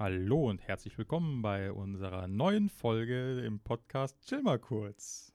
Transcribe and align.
Hallo 0.00 0.48
und 0.48 0.66
herzlich 0.66 0.96
willkommen 0.96 1.42
bei 1.42 1.70
unserer 1.70 2.26
neuen 2.26 2.70
Folge 2.70 3.42
im 3.44 3.60
Podcast 3.60 4.16
Chill 4.26 4.40
mal 4.40 4.58
kurz. 4.58 5.30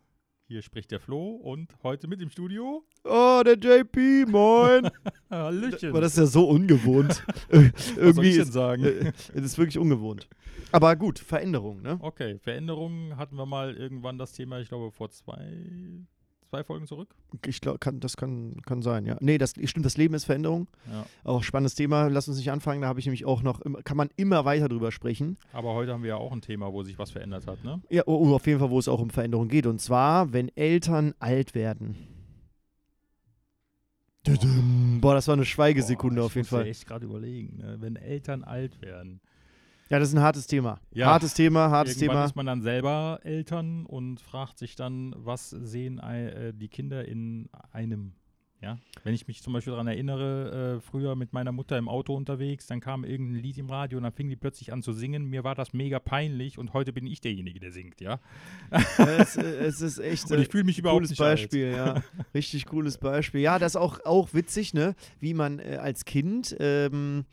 Hier 0.47 0.63
spricht 0.63 0.89
der 0.89 0.99
Flo 0.99 1.35
und 1.35 1.71
heute 1.83 2.07
mit 2.07 2.19
im 2.19 2.31
Studio. 2.31 2.83
Oh, 3.03 3.43
der 3.45 3.59
JP, 3.59 4.25
moin. 4.27 4.89
Hallöchen. 5.29 5.91
Aber 5.91 6.01
das 6.01 6.13
ist 6.13 6.17
ja 6.17 6.25
so 6.25 6.49
ungewohnt. 6.49 7.23
Was 7.49 7.89
soll 7.89 7.97
Irgendwie 7.97 8.29
ich 8.29 8.35
denn 8.37 8.41
ist, 8.41 8.53
sagen? 8.53 8.83
äh, 8.85 9.11
das 9.11 9.29
ist 9.35 9.57
wirklich 9.59 9.77
ungewohnt. 9.77 10.27
Aber 10.71 10.95
gut, 10.95 11.19
Veränderung, 11.19 11.83
ne? 11.83 11.99
Okay, 12.01 12.39
Veränderungen 12.39 13.17
hatten 13.17 13.35
wir 13.35 13.45
mal 13.45 13.75
irgendwann 13.75 14.17
das 14.17 14.31
Thema, 14.31 14.61
ich 14.61 14.69
glaube 14.69 14.89
vor 14.89 15.11
zwei, 15.11 15.59
zwei 16.49 16.63
Folgen 16.63 16.87
zurück. 16.87 17.09
Ich 17.45 17.61
glaube, 17.61 17.79
kann, 17.79 17.99
das 17.99 18.17
kann, 18.17 18.61
kann 18.65 18.81
sein, 18.81 19.05
ja. 19.05 19.17
Nee, 19.19 19.37
das 19.37 19.53
stimmt, 19.65 19.85
das 19.85 19.97
Leben 19.97 20.13
ist 20.13 20.25
Veränderung. 20.25 20.67
Ja. 20.91 21.05
Auch 21.23 21.43
spannendes 21.43 21.75
Thema. 21.75 22.07
Lass 22.07 22.27
uns 22.27 22.37
nicht 22.37 22.51
anfangen, 22.51 22.81
da 22.81 22.87
habe 22.87 22.99
ich 22.99 23.05
nämlich 23.05 23.25
auch 23.25 23.41
noch, 23.41 23.61
kann 23.83 23.97
man 23.97 24.09
immer 24.15 24.45
weiter 24.45 24.69
drüber 24.69 24.91
sprechen. 24.91 25.37
Aber 25.53 25.73
heute 25.73 25.93
haben 25.93 26.03
wir 26.03 26.09
ja 26.09 26.17
auch 26.17 26.31
ein 26.31 26.41
Thema, 26.41 26.71
wo 26.71 26.83
sich 26.83 26.97
was 26.99 27.11
verändert 27.11 27.47
hat, 27.47 27.63
ne? 27.63 27.81
Ja, 27.89 28.03
oh, 28.05 28.15
oh, 28.27 28.35
auf 28.35 28.45
jeden 28.47 28.59
Fall, 28.59 28.69
wo 28.69 28.79
es 28.79 28.87
auch 28.87 29.01
um 29.01 29.09
Veränderung 29.09 29.47
geht. 29.47 29.65
Und 29.65 29.79
zwar, 29.81 30.33
wenn 30.33 30.49
Eltern 30.55 31.13
alt 31.19 31.55
werden. 31.55 31.95
Düdüm. 34.25 34.99
Boah, 35.01 35.13
das 35.13 35.27
war 35.27 35.33
eine 35.35 35.45
Schweigesekunde 35.45 36.21
Boah, 36.21 36.25
auf 36.25 36.35
jeden 36.35 36.45
Ich 36.45 36.51
muss 36.51 36.59
Fall. 36.61 36.67
echt 36.67 36.87
gerade 36.87 37.05
überlegen, 37.05 37.57
ne? 37.57 37.77
wenn 37.79 37.95
Eltern 37.95 38.43
alt 38.43 38.81
werden. 38.81 39.21
Ja, 39.89 39.99
das 39.99 40.09
ist 40.09 40.15
ein 40.15 40.21
hartes 40.21 40.47
Thema. 40.47 40.79
Ja. 40.91 41.07
Hartes 41.07 41.35
Thema, 41.35 41.69
hartes 41.69 41.95
Irgendwann 41.97 42.15
Thema. 42.15 42.25
ist 42.25 42.35
man 42.35 42.45
dann 42.47 42.61
selber 42.63 43.19
Eltern 43.23 43.85
und 43.85 44.19
fragt 44.19 44.57
sich 44.57 44.75
dann, 44.75 45.13
was 45.17 45.51
sehen 45.51 45.99
äh, 45.99 46.53
die 46.53 46.69
Kinder 46.69 47.05
in 47.07 47.49
einem. 47.71 48.13
Ja? 48.61 48.79
Wenn 49.03 49.13
ich 49.13 49.27
mich 49.27 49.43
zum 49.43 49.53
Beispiel 49.53 49.71
daran 49.71 49.85
erinnere, 49.85 50.77
äh, 50.77 50.81
früher 50.81 51.15
mit 51.15 51.33
meiner 51.33 51.51
Mutter 51.51 51.77
im 51.77 51.87
Auto 51.87 52.15
unterwegs, 52.15 52.65
dann 52.65 52.79
kam 52.79 53.03
irgendein 53.03 53.43
Lied 53.43 53.59
im 53.59 53.69
Radio 53.69 53.97
und 53.97 54.05
dann 54.05 54.13
fing 54.13 54.27
die 54.27 54.35
plötzlich 54.35 54.73
an 54.73 54.81
zu 54.81 54.91
singen. 54.91 55.25
Mir 55.25 55.43
war 55.43 55.53
das 55.53 55.71
mega 55.71 55.99
peinlich 55.99 56.57
und 56.57 56.73
heute 56.73 56.91
bin 56.91 57.05
ich 57.05 57.21
derjenige, 57.21 57.59
der 57.59 57.71
singt, 57.71 58.01
ja. 58.01 58.19
es, 58.71 59.37
äh, 59.37 59.43
es 59.43 59.81
ist 59.81 59.99
echt. 59.99 60.23
Und 60.31 60.39
äh, 60.39 60.41
ich 60.41 60.47
fühle 60.47 60.63
mich 60.63 60.79
überhaupt 60.79 61.01
cooles 61.01 61.11
nicht 61.11 61.21
alt. 61.21 61.41
Beispiel, 61.41 61.73
ja. 61.73 62.01
Richtig 62.33 62.65
cooles 62.65 62.97
Beispiel. 62.97 63.41
Ja, 63.41 63.59
das 63.59 63.73
ist 63.73 63.75
auch, 63.75 64.03
auch 64.03 64.33
witzig, 64.33 64.73
ne? 64.73 64.95
Wie 65.19 65.35
man 65.35 65.59
äh, 65.59 65.77
als 65.79 66.05
Kind 66.05 66.55
ähm, 66.59 67.25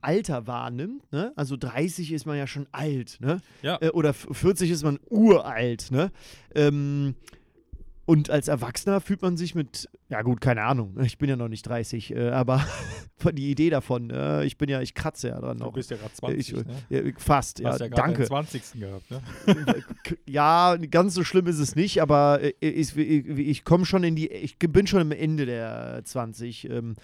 Alter 0.00 0.46
wahrnimmt, 0.46 1.10
ne? 1.12 1.32
Also 1.36 1.56
30 1.56 2.12
ist 2.12 2.26
man 2.26 2.36
ja 2.38 2.46
schon 2.46 2.66
alt, 2.72 3.18
ne? 3.20 3.40
Ja. 3.62 3.78
Äh, 3.80 3.90
oder 3.90 4.10
f- 4.10 4.28
40 4.30 4.70
ist 4.70 4.84
man 4.84 4.98
uralt, 5.10 5.90
ne? 5.90 6.10
Ähm, 6.54 7.14
und 8.06 8.30
als 8.30 8.48
Erwachsener 8.48 9.02
fühlt 9.02 9.20
man 9.20 9.36
sich 9.36 9.54
mit, 9.54 9.86
ja 10.08 10.22
gut, 10.22 10.40
keine 10.40 10.62
Ahnung, 10.62 10.96
ich 11.02 11.18
bin 11.18 11.28
ja 11.28 11.36
noch 11.36 11.48
nicht 11.48 11.66
30, 11.66 12.14
äh, 12.14 12.30
aber 12.30 12.64
die 13.34 13.50
Idee 13.50 13.68
davon, 13.68 14.08
äh, 14.08 14.44
ich 14.46 14.56
bin 14.56 14.70
ja, 14.70 14.80
ich 14.80 14.94
kratze 14.94 15.28
ja 15.28 15.38
dran 15.38 15.58
Du 15.58 15.64
noch. 15.64 15.72
bist 15.74 15.90
ja 15.90 15.98
gerade 15.98 16.14
20, 16.14 16.38
ich, 16.38 16.54
ne? 16.54 16.64
ja, 16.88 17.00
fast, 17.18 17.58
Du 17.58 17.64
ja, 17.64 17.70
hast 17.72 17.80
ja 17.80 17.88
gerade 17.88 18.00
danke. 18.02 18.22
den 18.22 18.28
20. 18.28 18.62
gehabt, 18.80 19.10
ne? 19.10 19.20
ja, 20.26 20.76
ganz 20.90 21.12
so 21.12 21.22
schlimm 21.22 21.48
ist 21.48 21.58
es 21.58 21.76
nicht, 21.76 22.00
aber 22.00 22.40
äh, 22.42 22.52
ich, 22.60 22.96
ich, 22.96 23.26
ich 23.26 23.64
komme 23.64 23.84
schon 23.84 24.02
in 24.04 24.16
die, 24.16 24.28
ich 24.28 24.56
bin 24.58 24.86
schon 24.86 25.00
am 25.02 25.12
Ende 25.12 25.44
der 25.44 26.00
20. 26.02 26.70
Ähm, 26.70 26.94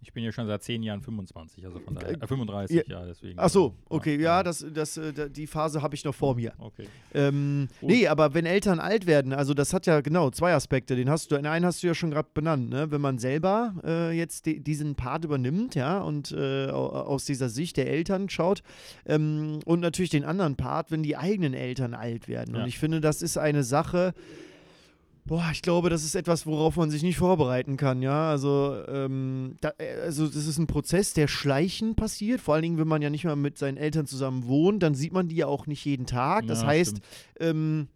Ich 0.00 0.12
bin 0.12 0.22
ja 0.24 0.30
schon 0.32 0.46
seit 0.46 0.62
10 0.62 0.82
Jahren 0.82 1.02
25, 1.02 1.66
also 1.66 1.80
von 1.80 1.94
daher, 1.94 2.10
Äh, 2.10 2.14
äh, 2.22 2.26
35, 2.26 2.86
ja, 2.88 3.04
deswegen. 3.04 3.38
ach 3.38 3.48
so, 3.50 3.74
okay, 3.88 4.18
ja, 4.20 4.42
das, 4.42 4.64
das, 4.72 4.96
äh, 4.96 5.28
die 5.28 5.46
Phase 5.46 5.82
habe 5.82 5.94
ich 5.94 6.04
noch 6.04 6.14
vor 6.14 6.34
mir. 6.36 6.52
Okay. 6.58 6.86
Ähm, 7.14 7.68
nee, 7.80 8.06
aber 8.06 8.32
wenn 8.32 8.46
Eltern 8.46 8.78
alt 8.80 9.06
werden, 9.06 9.32
also 9.32 9.54
das 9.54 9.72
hat 9.74 9.86
ja 9.86 10.00
genau 10.00 10.30
zwei 10.30 10.54
Aspekte. 10.54 10.94
Den 10.96 11.10
hast 11.10 11.30
du, 11.30 11.36
den 11.36 11.46
einen 11.46 11.64
hast 11.66 11.82
du 11.82 11.88
ja 11.88 11.94
schon 11.94 12.10
gerade 12.12 12.28
benannt, 12.32 12.70
ne? 12.70 12.90
Wenn 12.90 13.00
man 13.00 13.18
selber 13.18 13.74
äh, 13.84 14.16
jetzt 14.16 14.46
di- 14.46 14.60
diesen 14.60 14.94
Part 14.94 15.24
übernimmt, 15.24 15.74
ja, 15.74 15.98
und 16.00 16.30
äh, 16.32 16.68
au- 16.70 16.88
aus 16.90 17.24
dieser 17.24 17.48
Sicht 17.48 17.76
der 17.76 17.88
Eltern 17.90 18.28
schaut, 18.28 18.62
ähm, 19.04 19.58
und 19.64 19.80
natürlich 19.80 20.10
den 20.10 20.24
anderen 20.24 20.56
Part, 20.56 20.90
wenn 20.90 21.02
die 21.02 21.16
eigenen 21.16 21.54
Eltern 21.54 21.94
alt 21.94 22.28
werden. 22.28 22.54
Ja. 22.54 22.62
Und 22.62 22.68
ich 22.68 22.78
finde, 22.78 23.00
das 23.00 23.20
ist 23.20 23.36
eine 23.36 23.64
Sache. 23.64 24.14
Boah, 25.28 25.50
ich 25.52 25.60
glaube, 25.60 25.90
das 25.90 26.04
ist 26.04 26.14
etwas, 26.14 26.46
worauf 26.46 26.76
man 26.76 26.90
sich 26.90 27.02
nicht 27.02 27.18
vorbereiten 27.18 27.76
kann, 27.76 28.00
ja. 28.00 28.30
Also, 28.30 28.82
ähm, 28.88 29.56
da, 29.60 29.74
äh, 29.76 30.00
also 30.00 30.26
das 30.26 30.46
ist 30.46 30.56
ein 30.56 30.66
Prozess, 30.66 31.12
der 31.12 31.28
schleichend 31.28 31.96
passiert. 31.96 32.40
Vor 32.40 32.54
allen 32.54 32.62
Dingen, 32.62 32.78
wenn 32.78 32.88
man 32.88 33.02
ja 33.02 33.10
nicht 33.10 33.24
mal 33.24 33.36
mit 33.36 33.58
seinen 33.58 33.76
Eltern 33.76 34.06
zusammen 34.06 34.46
wohnt, 34.46 34.82
dann 34.82 34.94
sieht 34.94 35.12
man 35.12 35.28
die 35.28 35.36
ja 35.36 35.46
auch 35.46 35.66
nicht 35.66 35.84
jeden 35.84 36.06
Tag. 36.06 36.46
Das 36.46 36.62
Ja, 36.62 36.68
heißt, 36.68 37.00
ähm, 37.40 37.88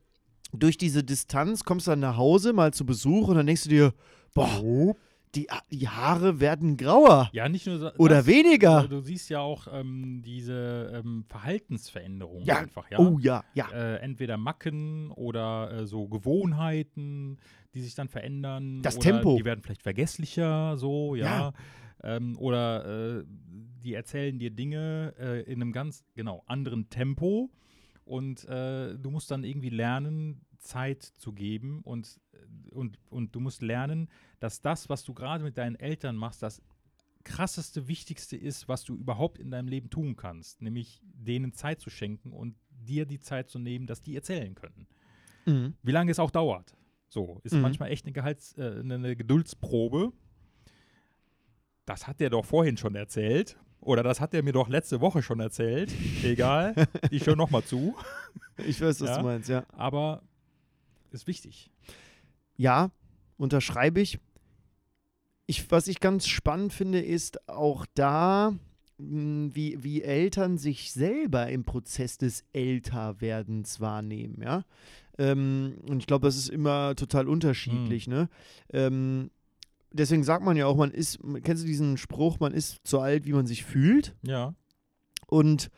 durch 0.53 0.76
diese 0.76 1.03
Distanz 1.03 1.65
kommst 1.65 1.87
du 1.87 1.93
dann 1.93 2.00
nach 2.00 2.19
Hause 2.19 2.53
mal 2.53 2.75
zu 2.75 2.84
Besuch 2.84 3.28
und 3.28 3.37
dann 3.37 3.47
denkst 3.47 3.62
du 3.64 3.70
dir, 3.70 3.94
boah, 4.34 4.94
die, 5.34 5.48
die 5.70 5.88
Haare 5.88 6.41
werden 6.41 6.76
grauer 6.76 7.31
Ja, 7.32 7.48
nicht 7.48 7.66
nur 7.66 7.78
so, 7.78 7.91
oder 7.94 8.16
das, 8.16 8.26
weniger. 8.26 8.87
Du 8.88 9.00
siehst 9.00 9.31
ja 9.31 9.41
auch 9.41 9.66
ähm, 9.72 10.22
diese 10.25 10.93
ähm, 10.94 11.25
Verhaltensveränderungen 11.26 12.44
Ja, 12.44 12.59
einfach, 12.59 12.91
ja. 12.91 12.98
Oh 12.98 13.19
ja, 13.19 13.44
ja. 13.54 13.70
Äh, 13.70 13.97
entweder 13.97 14.37
Macken 14.37 15.10
oder 15.12 15.72
äh, 15.72 15.87
so 15.87 16.09
Gewohnheiten, 16.09 17.38
die 17.75 17.81
sich 17.81 17.94
dann 17.94 18.09
verändern. 18.09 18.82
Das 18.82 18.98
Tempo. 18.98 19.37
Die 19.37 19.44
werden 19.44 19.62
vielleicht 19.62 19.82
vergesslicher, 19.82 20.76
so, 20.76 21.15
ja. 21.15 21.25
Ja. 21.25 21.53
Ähm, 22.04 22.37
oder 22.38 23.20
äh, 23.20 23.25
die 23.26 23.94
erzählen 23.94 24.38
dir 24.38 24.50
Dinge 24.50 25.14
äh, 25.19 25.43
in 25.43 25.62
einem 25.62 25.72
ganz, 25.72 26.04
genau, 26.14 26.43
anderen 26.47 26.91
Tempo. 26.91 27.50
Und 28.04 28.44
äh, 28.49 28.99
du 28.99 29.10
musst 29.10 29.31
dann 29.31 29.44
irgendwie 29.44 29.70
lernen, 29.70 30.44
Zeit 30.59 31.03
zu 31.03 31.32
geben 31.32 31.81
und, 31.82 32.20
und, 32.72 32.99
und 33.10 33.34
du 33.34 33.41
musst 33.41 33.62
lernen, 33.62 34.09
dass 34.41 34.60
das, 34.60 34.88
was 34.88 35.05
du 35.05 35.15
gerade 35.15 35.44
mit 35.44 35.56
deinen 35.59 35.77
Eltern 35.77 36.16
machst, 36.16 36.43
das 36.43 36.60
krasseste, 37.25 37.87
wichtigste 37.87 38.37
ist, 38.37 38.66
was 38.69 38.83
du 38.84 38.97
überhaupt 38.97 39.38
in 39.38 39.50
deinem 39.50 39.69
Leben 39.69 39.91
tun 39.91 40.16
kannst, 40.16 40.60
nämlich 40.60 41.00
denen 41.05 41.53
Zeit 41.53 41.81
zu 41.81 41.88
schenken 41.91 42.32
und 42.32 42.56
dir 42.71 43.06
die 43.06 43.21
Zeit 43.21 43.49
zu 43.49 43.59
nehmen, 43.61 43.87
dass 43.87 44.00
die 44.03 44.16
erzählen 44.16 44.55
können. 44.56 44.87
Mhm. 45.47 45.75
Wie 45.82 45.93
lange 45.93 46.11
es 46.11 46.19
auch 46.19 46.31
dauert. 46.32 46.75
So, 47.09 47.41
ist 47.44 47.53
Mhm. 47.55 47.61
manchmal 47.61 47.91
echt 47.93 48.06
eine, 48.06 48.12
Gehalts-, 48.12 48.56
äh, 48.59 48.81
eine- 48.81 49.15
Geduldsprobe. 49.15 50.12
Das 51.87 52.06
hat 52.06 52.21
der 52.21 52.31
doch 52.31 52.44
vorhin 52.44 52.77
schon 52.77 52.94
erzählt. 52.94 53.56
Oder 53.81 54.03
das 54.05 54.21
hat 54.21 54.32
er 54.34 54.43
mir 54.44 54.53
doch 54.53 54.69
letzte 54.69 55.00
Woche 55.00 55.22
schon 55.22 55.41
erzählt. 55.41 55.93
Egal, 56.22 56.75
ich 57.11 57.27
höre 57.27 57.34
nochmal 57.37 57.65
zu. 57.65 57.97
Ich 58.56 58.81
weiß, 58.81 59.00
was 59.00 59.09
Ja. 59.09 59.19
du 59.19 59.25
meinst, 59.25 59.49
ja. 59.49 59.65
Aber 59.72 60.22
ist 61.11 61.27
wichtig. 61.27 61.71
Ja, 62.62 62.93
unterschreibe 63.39 64.00
ich. 64.00 64.21
ich. 65.47 65.69
Was 65.73 65.89
ich 65.89 65.99
ganz 65.99 66.28
spannend 66.28 66.73
finde, 66.73 67.00
ist 67.00 67.49
auch 67.49 67.87
da, 67.95 68.55
mh, 68.99 69.50
wie, 69.55 69.83
wie 69.83 70.03
Eltern 70.03 70.59
sich 70.59 70.93
selber 70.93 71.49
im 71.49 71.65
Prozess 71.65 72.19
des 72.19 72.45
Älterwerdens 72.53 73.81
wahrnehmen, 73.81 74.41
ja. 74.41 74.65
Ähm, 75.19 75.75
und 75.89 75.99
ich 75.99 76.06
glaube, 76.06 76.28
das 76.28 76.37
ist 76.37 76.50
immer 76.50 76.95
total 76.95 77.28
unterschiedlich, 77.28 78.06
ne? 78.06 78.28
Ähm, 78.73 79.33
deswegen 79.91 80.23
sagt 80.23 80.44
man 80.44 80.56
ja 80.56 80.67
auch, 80.67 80.77
man 80.77 80.93
ist, 80.93 81.19
kennst 81.43 81.65
du 81.65 81.67
diesen 81.67 81.97
Spruch, 81.97 82.39
man 82.39 82.55
ist 82.55 82.79
so 82.84 83.00
alt, 83.00 83.27
wie 83.27 83.33
man 83.33 83.47
sich 83.47 83.65
fühlt? 83.65 84.15
Ja. 84.23 84.55
Und 85.27 85.69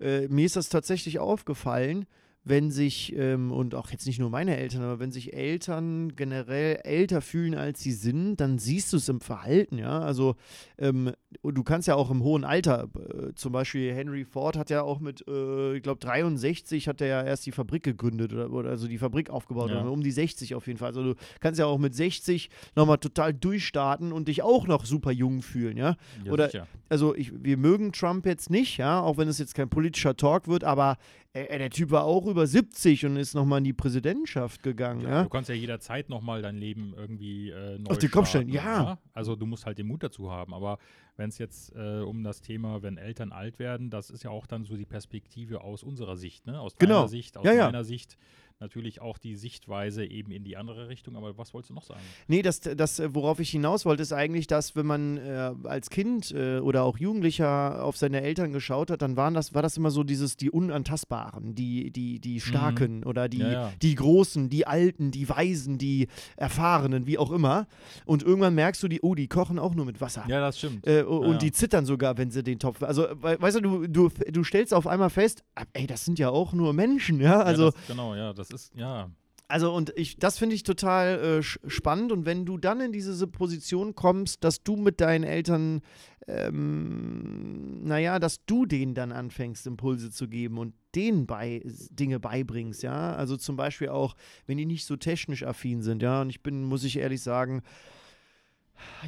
äh, 0.00 0.26
mir 0.26 0.44
ist 0.44 0.56
das 0.56 0.70
tatsächlich 0.70 1.20
aufgefallen, 1.20 2.06
wenn 2.44 2.72
sich, 2.72 3.14
ähm, 3.16 3.52
und 3.52 3.74
auch 3.76 3.90
jetzt 3.90 4.04
nicht 4.06 4.18
nur 4.18 4.28
meine 4.28 4.56
Eltern, 4.56 4.82
aber 4.82 4.98
wenn 4.98 5.12
sich 5.12 5.32
Eltern 5.32 6.16
generell 6.16 6.80
älter 6.82 7.20
fühlen, 7.20 7.54
als 7.54 7.80
sie 7.80 7.92
sind, 7.92 8.36
dann 8.36 8.58
siehst 8.58 8.92
du 8.92 8.96
es 8.96 9.08
im 9.08 9.20
Verhalten, 9.20 9.78
ja. 9.78 10.00
Also 10.00 10.34
ähm, 10.78 11.12
du 11.44 11.62
kannst 11.62 11.86
ja 11.86 11.94
auch 11.94 12.10
im 12.10 12.24
hohen 12.24 12.42
Alter, 12.44 12.88
äh, 12.96 13.32
zum 13.36 13.52
Beispiel 13.52 13.92
Henry 13.94 14.24
Ford 14.24 14.56
hat 14.56 14.70
ja 14.70 14.82
auch 14.82 14.98
mit, 14.98 15.24
äh, 15.28 15.76
ich 15.76 15.82
glaube 15.84 16.00
63 16.00 16.88
hat 16.88 17.00
er 17.00 17.06
ja 17.06 17.22
erst 17.22 17.46
die 17.46 17.52
Fabrik 17.52 17.84
gegründet 17.84 18.32
oder, 18.32 18.50
oder 18.50 18.70
also 18.70 18.88
die 18.88 18.98
Fabrik 18.98 19.30
aufgebaut, 19.30 19.70
Ja. 19.70 19.82
um 19.82 20.02
die 20.02 20.10
60 20.10 20.56
auf 20.56 20.66
jeden 20.66 20.78
Fall. 20.80 20.88
Also 20.88 21.02
du 21.04 21.14
kannst 21.40 21.60
ja 21.60 21.66
auch 21.66 21.78
mit 21.78 21.94
60 21.94 22.50
nochmal 22.74 22.98
total 22.98 23.32
durchstarten 23.34 24.12
und 24.12 24.26
dich 24.26 24.42
auch 24.42 24.66
noch 24.66 24.84
super 24.84 25.12
jung 25.12 25.42
fühlen, 25.42 25.76
ja 25.76 25.96
ja 26.24 26.32
Oder- 26.32 26.46
sicher. 26.50 26.66
also 26.88 27.14
ich, 27.14 27.32
wir 27.42 27.56
mögen 27.56 27.92
Trump 27.92 28.26
jetzt 28.26 28.50
nicht, 28.50 28.78
ja, 28.78 29.00
auch 29.00 29.16
wenn 29.16 29.28
es 29.28 29.38
jetzt 29.38 29.54
kein 29.54 29.68
politischer 29.68 30.16
Talk 30.16 30.48
wird, 30.48 30.64
aber 30.64 30.96
äh, 31.34 31.58
der 31.58 31.70
Typ 31.70 31.90
war 31.90 32.04
auch 32.04 32.26
über 32.26 32.46
70 32.46 33.06
und 33.06 33.16
ist 33.16 33.34
nochmal 33.34 33.58
in 33.58 33.64
die 33.64 33.72
Präsidentschaft 33.72 34.62
gegangen, 34.62 35.00
Ja, 35.02 35.08
ja. 35.08 35.22
Du 35.22 35.28
kannst 35.28 35.48
ja 35.48 35.54
jederzeit 35.54 36.08
nochmal 36.08 36.42
dein 36.42 36.56
Leben 36.56 36.92
irgendwie 36.96 37.50
äh, 37.50 37.78
neu 37.78 37.90
Auf 37.90 37.98
den 37.98 38.10
Kopf 38.10 38.28
stellen, 38.28 38.48
ja. 38.48 38.98
Also 39.14 39.36
du 39.36 39.46
musst 39.46 39.64
halt 39.66 39.78
den 39.78 39.86
Mut 39.86 40.02
dazu 40.02 40.30
haben. 40.30 40.52
Aber 40.54 40.78
wenn 41.16 41.28
es 41.28 41.38
jetzt 41.38 41.74
äh, 41.74 42.00
um 42.00 42.22
das 42.22 42.40
Thema, 42.40 42.82
wenn 42.82 42.96
Eltern 42.98 43.32
alt 43.32 43.58
werden, 43.58 43.90
das 43.90 44.10
ist 44.10 44.22
ja 44.24 44.30
auch 44.30 44.46
dann 44.46 44.64
so 44.64 44.76
die 44.76 44.86
Perspektive 44.86 45.62
aus 45.62 45.82
unserer 45.82 46.16
Sicht, 46.16 46.46
ne? 46.46 46.60
Aus 46.60 46.76
Genau. 46.76 46.96
deiner 46.96 47.08
Sicht, 47.08 47.36
aus 47.36 47.44
Ja, 47.46 47.52
ja. 47.52 47.64
meiner 47.66 47.84
Sicht. 47.84 48.16
Natürlich 48.60 49.00
auch 49.00 49.18
die 49.18 49.36
Sichtweise 49.36 50.04
eben 50.04 50.32
in 50.32 50.44
die 50.44 50.56
andere 50.56 50.88
Richtung. 50.88 51.16
Aber 51.16 51.36
was 51.36 51.52
wolltest 51.52 51.70
du 51.70 51.74
noch 51.74 51.84
sagen? 51.84 52.00
Nee, 52.28 52.42
das, 52.42 52.60
das, 52.60 53.02
worauf 53.14 53.38
ich 53.40 53.50
hinaus 53.50 53.84
wollte, 53.84 54.02
ist 54.02 54.12
eigentlich, 54.12 54.46
dass 54.46 54.74
wenn 54.76 54.86
man 54.86 55.18
äh, 55.18 55.52
als 55.64 55.90
Kind 55.90 56.32
äh, 56.32 56.58
oder 56.58 56.84
auch 56.84 56.96
Jugendlicher 56.98 57.84
auf 57.84 57.96
seine 57.96 58.22
Eltern 58.22 58.52
geschaut 58.52 58.90
hat, 58.90 59.02
dann 59.02 59.16
waren 59.16 59.34
das, 59.34 59.52
war 59.54 59.62
das 59.62 59.76
immer 59.76 59.90
so 59.90 60.04
dieses, 60.04 60.36
die 60.36 60.50
Unantastbaren, 60.50 61.54
die, 61.54 61.90
die, 61.90 62.18
die 62.18 62.40
Starken 62.40 63.04
oder 63.04 63.28
die, 63.28 63.42
Mhm. 63.42 63.52
Ja, 63.52 63.52
ja. 63.52 63.72
die 63.80 63.94
Großen, 63.94 64.48
die 64.48 64.66
Alten, 64.66 65.10
die 65.10 65.28
Weisen, 65.28 65.78
die 65.78 66.08
Erfahrenen, 66.36 67.06
wie 67.06 67.18
auch 67.18 67.30
immer. 67.30 67.66
Und 68.04 68.22
irgendwann 68.22 68.54
merkst 68.54 68.82
du, 68.82 68.88
die, 68.88 69.00
oh, 69.02 69.14
die 69.14 69.28
kochen 69.28 69.58
auch 69.58 69.74
nur 69.74 69.84
mit 69.84 70.00
Wasser. 70.00 70.24
Ja, 70.28 70.40
das 70.40 70.58
stimmt. 70.58 70.86
Äh, 70.86 71.02
und 71.02 71.32
ja. 71.32 71.38
die 71.38 71.52
zittern 71.52 71.86
sogar, 71.86 72.16
wenn 72.18 72.30
sie 72.30 72.42
den 72.42 72.58
Topf. 72.58 72.82
Also, 72.82 73.08
we 73.20 73.36
weißt 73.40 73.56
du, 73.56 73.60
du, 73.60 73.86
du, 73.86 74.08
du 74.08 74.44
stellst 74.44 74.74
auf 74.74 74.86
einmal 74.86 75.10
fest, 75.10 75.44
ah, 75.54 75.64
ey, 75.72 75.86
das 75.86 76.04
sind 76.04 76.18
ja 76.18 76.30
auch 76.30 76.52
nur 76.52 76.72
Menschen, 76.72 77.20
ja. 77.20 77.40
Also, 77.42 77.70
das, 77.70 77.86
genau, 77.86 78.14
ja, 78.14 78.32
das 78.32 78.50
ist, 78.52 78.74
ja. 78.74 79.10
also 79.48 79.72
und 79.74 79.92
ich, 79.96 80.16
das 80.16 80.38
finde 80.38 80.54
ich 80.54 80.62
total 80.62 81.18
äh, 81.18 81.42
spannend. 81.42 82.12
Und 82.12 82.26
wenn 82.26 82.44
du 82.44 82.58
dann 82.58 82.80
in 82.80 82.92
diese 82.92 83.26
Position 83.26 83.94
kommst, 83.94 84.44
dass 84.44 84.62
du 84.62 84.76
mit 84.76 85.00
deinen 85.00 85.24
Eltern, 85.24 85.82
ähm, 86.26 87.84
naja, 87.84 88.18
dass 88.18 88.44
du 88.46 88.66
denen 88.66 88.94
dann 88.94 89.12
anfängst, 89.12 89.66
Impulse 89.66 90.10
zu 90.10 90.28
geben 90.28 90.58
und 90.58 90.74
denen 90.94 91.26
bei, 91.26 91.62
Dinge 91.90 92.20
beibringst, 92.20 92.82
ja. 92.82 93.14
Also 93.14 93.36
zum 93.36 93.56
Beispiel 93.56 93.88
auch, 93.88 94.14
wenn 94.46 94.58
die 94.58 94.66
nicht 94.66 94.84
so 94.84 94.96
technisch 94.96 95.42
affin 95.42 95.82
sind, 95.82 96.02
ja. 96.02 96.22
Und 96.22 96.30
ich 96.30 96.42
bin, 96.42 96.64
muss 96.64 96.84
ich 96.84 96.98
ehrlich 96.98 97.22
sagen, 97.22 97.62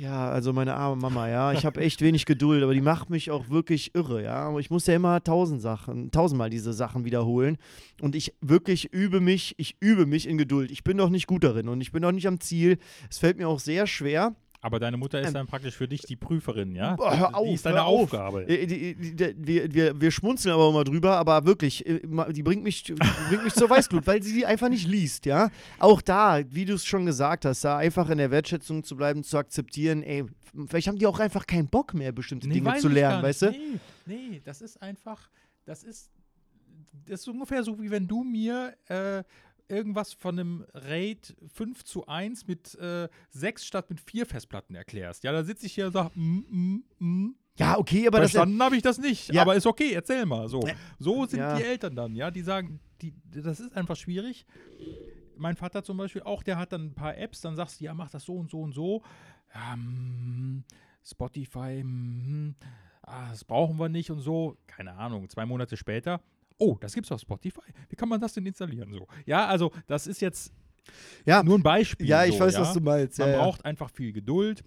ja, 0.01 0.31
also 0.31 0.53
meine 0.53 0.75
arme 0.75 1.01
Mama, 1.01 1.29
ja, 1.29 1.53
ich 1.53 1.65
habe 1.65 1.81
echt 1.81 2.01
wenig 2.01 2.27
Geduld, 2.27 2.63
aber 2.63 2.75
die 2.75 2.81
macht 2.81 3.11
mich 3.11 3.31
auch 3.31 3.49
wirklich 3.49 3.95
irre, 3.95 4.23
ja. 4.23 4.35
Aber 4.35 4.61
ich 4.61 4.71
muss 4.71 4.87
ja 4.87 4.95
immer 4.95 5.23
tausend 5.23 5.61
Sachen, 5.61 6.11
tausendmal 6.11 6.51
diese 6.51 6.73
Sachen 6.73 7.05
wiederholen. 7.05 7.59
Und 8.01 8.17
ich 8.17 8.35
wirklich 8.41 8.93
übe 8.93 9.21
mich, 9.21 9.55
ich 9.57 9.77
übe 9.81 10.07
mich 10.07 10.29
in 10.29 10.37
Geduld. 10.39 10.71
Ich 10.71 10.85
bin 10.85 10.97
noch 10.97 11.11
nicht 11.11 11.27
gut 11.27 11.45
darin 11.45 11.69
und 11.69 11.81
ich 11.81 11.93
bin 11.93 12.03
noch 12.03 12.13
nicht 12.13 12.27
am 12.27 12.41
Ziel. 12.41 12.79
Es 13.09 13.19
fällt 13.19 13.39
mir 13.39 13.49
auch 13.49 13.61
sehr 13.61 13.87
schwer. 13.87 14.35
Aber 14.65 14.81
deine 14.81 14.97
Mutter 14.97 15.21
ist 15.21 15.29
Ähm. 15.29 15.35
dann 15.35 15.47
praktisch 15.47 15.77
für 15.77 15.87
dich 15.87 16.01
die 16.01 16.17
Prüferin, 16.17 16.75
ja? 16.75 16.97
Boah, 16.97 17.15
hör 17.15 17.35
auf, 17.37 17.47
die 17.47 17.53
ist 17.53 17.67
deine 17.67 17.77
hör 17.77 17.85
auf. 17.85 18.05
Aufgabe. 18.05 18.49
Äh, 18.49 18.67
die, 18.67 18.95
die, 18.95 19.15
die, 19.15 19.35
wir, 19.37 19.75
wir, 19.75 20.01
wir 20.01 20.11
schmunzeln 20.11 20.55
aber 20.55 20.71
immer 20.71 20.85
drüber, 20.85 21.19
aber 21.19 21.45
wirklich, 21.45 21.85
äh, 21.85 22.01
die 22.33 22.43
bringt 22.43 22.65
mich, 22.65 22.83
bringt 23.29 23.45
mich 23.45 23.53
zur 23.53 23.69
Weißglut, 23.69 24.07
weil 24.07 24.23
sie 24.23 24.33
die 24.33 24.47
einfach 24.47 24.71
nicht 24.71 24.89
liest, 24.89 25.27
ja. 25.27 25.51
Auch 25.79 26.01
da, 26.01 26.41
wie 26.49 26.65
du 26.65 26.73
es 26.73 26.87
schon 26.87 27.05
gesagt 27.05 27.45
hast, 27.45 27.63
da 27.63 27.77
einfach 27.77 28.09
in 28.09 28.17
der 28.17 28.31
Wertschätzung 28.31 28.83
zu 28.85 28.97
bleiben, 28.97 29.23
zu 29.23 29.37
akzeptieren, 29.37 30.03
ey, 30.03 30.25
vielleicht 30.67 30.89
haben 30.89 30.99
die 30.99 31.07
auch 31.07 31.21
einfach 31.21 31.47
keinen 31.47 31.69
Bock 31.69 31.93
mehr, 31.93 32.13
bestimmte 32.13 32.49
Dinge 32.49 32.65
weiß 32.65 32.81
zu 32.81 32.89
lernen, 32.89 33.23
weißt 33.23 33.43
du? 33.43 33.51
Nee, 33.51 33.79
nee, 34.07 34.41
das 34.43 34.63
ist 34.63 34.81
einfach, 34.81 35.29
das 35.67 35.83
ist, 35.85 36.11
das 37.07 37.21
ist 37.21 37.29
ungefähr 37.29 37.63
so, 37.63 37.79
wie 37.83 37.91
wenn 37.91 38.09
du 38.09 38.25
mir 38.25 38.73
äh, 38.89 39.23
irgendwas 39.69 40.13
von 40.13 40.39
einem 40.39 40.67
RAID 40.75 41.37
5 41.53 41.85
zu 41.85 42.07
1 42.07 42.47
mit 42.47 42.75
äh, 42.77 43.09
6 43.31 43.65
statt 43.65 43.91
mit 43.91 44.01
4 44.01 44.27
Festplatten 44.27 44.75
erklärst. 44.75 45.25
Ja, 45.25 45.33
da 45.33 45.43
sitze 45.45 45.67
ich 45.67 45.75
hier 45.75 45.87
und 45.87 45.93
sage, 45.93 46.11
mm, 46.15 46.39
mm, 46.51 46.85
mm. 46.99 47.35
Ja, 47.57 47.79
okay, 47.79 48.07
aber 48.09 48.19
das 48.21 48.33
Verstanden 48.33 48.61
habe 48.63 48.77
ich 48.77 48.83
das 48.83 48.99
nicht, 48.99 49.33
Ja. 49.33 49.43
aber 49.43 49.55
ist 49.55 49.67
okay, 49.67 49.93
erzähl 49.93 50.27
mal. 50.27 50.49
So, 50.49 50.61
so 50.99 51.25
sind 51.27 51.39
Ja. 51.39 51.57
die 51.57 51.63
Eltern 51.63 51.95
dann, 51.95 52.17
ja, 52.17 52.31
die 52.31 52.43
sagen, 52.43 52.81
die, 53.01 53.15
das 53.31 53.61
ist 53.61 53.77
einfach 53.77 53.97
schwierig. 53.97 54.45
Mein 55.37 55.57
Vater 55.57 55.83
zum 55.85 55.97
Beispiel 55.97 56.23
auch, 56.23 56.43
der 56.43 56.59
hat 56.59 56.73
dann 56.73 56.87
ein 56.87 56.95
paar 56.95 57.17
Apps, 57.17 57.41
dann 57.41 57.55
sagst 57.57 57.81
du, 57.81 57.85
ja, 57.85 57.95
mach 57.95 58.11
das 58.11 58.25
so 58.25 58.35
und 58.37 58.51
so 58.51 58.61
und 58.61 58.73
so. 58.73 59.03
Ja, 59.55 59.77
mm, 59.77 60.65
Spotify, 61.05 61.83
mm, 61.85 62.55
ah, 63.03 63.31
das 63.31 63.45
brauchen 63.45 63.79
wir 63.79 63.89
nicht 63.89 64.11
und 64.11 64.21
so. 64.21 64.57
Keine 64.67 64.95
Ahnung, 64.95 65.29
zwei 65.29 65.47
Monate 65.47 65.77
später. 65.77 66.21
Oh, 66.59 66.77
das 66.81 66.95
gibt's 66.95 67.11
auf 67.13 67.21
Spotify. 67.21 67.61
Wie 67.89 67.97
kann 67.97 68.09
man 68.09 68.21
das 68.21 68.33
denn 68.35 68.47
installieren? 68.47 68.93
So. 68.93 69.07
Ja, 69.27 69.47
also 69.47 69.73
das 69.87 70.07
ist 70.07 70.21
jetzt 70.21 70.53
Ja. 71.27 71.43
nur 71.43 71.59
ein 71.59 71.63
Beispiel. 71.63 72.07
ja, 72.07 72.25
ich 72.25 72.35
so, 72.35 72.41
weiß, 72.41 72.55
ja? 72.55 72.61
was 72.61 72.73
du 72.75 72.81
meinst. 72.81 73.19
Man 73.19 73.31
ja, 73.31 73.39
braucht 73.39 73.65
einfach 73.65 73.91
viel 73.91 74.13
Geduld. 74.13 74.63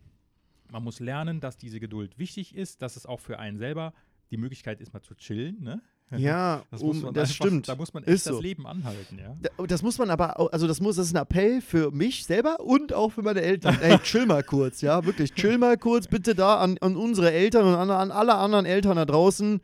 Man 0.72 0.84
muss 0.84 1.00
lernen, 1.00 1.40
dass 1.40 1.58
diese 1.58 1.80
Geduld 1.80 2.18
wichtig 2.20 2.54
ist, 2.56 2.82
dass 2.82 2.98
es 2.98 3.06
auch 3.06 3.20
für 3.22 3.40
einen 3.40 3.58
selber 3.58 3.94
die 4.32 4.38
Möglichkeit 4.38 4.82
ist, 4.82 4.94
mal 4.94 5.02
zu 5.02 5.16
chillen. 5.16 5.62
Ne? 5.64 5.82
Ja, 6.18 6.64
Das, 6.72 6.82
um, 6.82 7.02
das 7.14 7.30
einfach, 7.32 7.36
stimmt. 7.36 7.68
Da 7.68 7.76
muss 7.76 7.94
man 7.94 8.02
Ist 8.04 8.10
echt 8.14 8.26
das 8.28 8.36
so. 8.36 8.42
Leben 8.42 8.66
anhalten. 8.66 9.20
Ja? 9.20 9.36
Da- 9.42 9.66
Das 9.68 9.82
muss 9.84 9.98
man 9.98 10.10
aber, 10.10 10.54
also 10.54 10.66
das 10.66 10.80
muss, 10.80 10.96
das 10.96 11.08
ist 11.08 11.14
ein 11.16 11.22
Appell 11.22 11.60
für 11.60 11.92
mich 11.92 12.24
selber 12.26 12.62
und 12.62 12.94
auch 12.94 13.10
für 13.12 13.22
meine 13.24 13.42
Eltern. 13.42 13.78
Ey, 13.82 13.98
chill 14.04 14.26
mal 14.26 14.42
kurz, 14.42 14.80
ja, 14.80 15.04
wirklich, 15.06 15.34
chill 15.34 15.58
mal 15.58 15.78
kurz, 15.78 16.08
bitte 16.08 16.34
da 16.34 16.60
an, 16.60 16.78
an 16.80 16.96
unsere 16.96 17.34
Eltern 17.34 17.66
und 17.68 17.76
an, 17.76 17.92
an 17.92 18.12
alle 18.12 18.36
anderen 18.36 18.66
Eltern 18.66 18.96
da 18.96 19.04
draußen. 19.04 19.60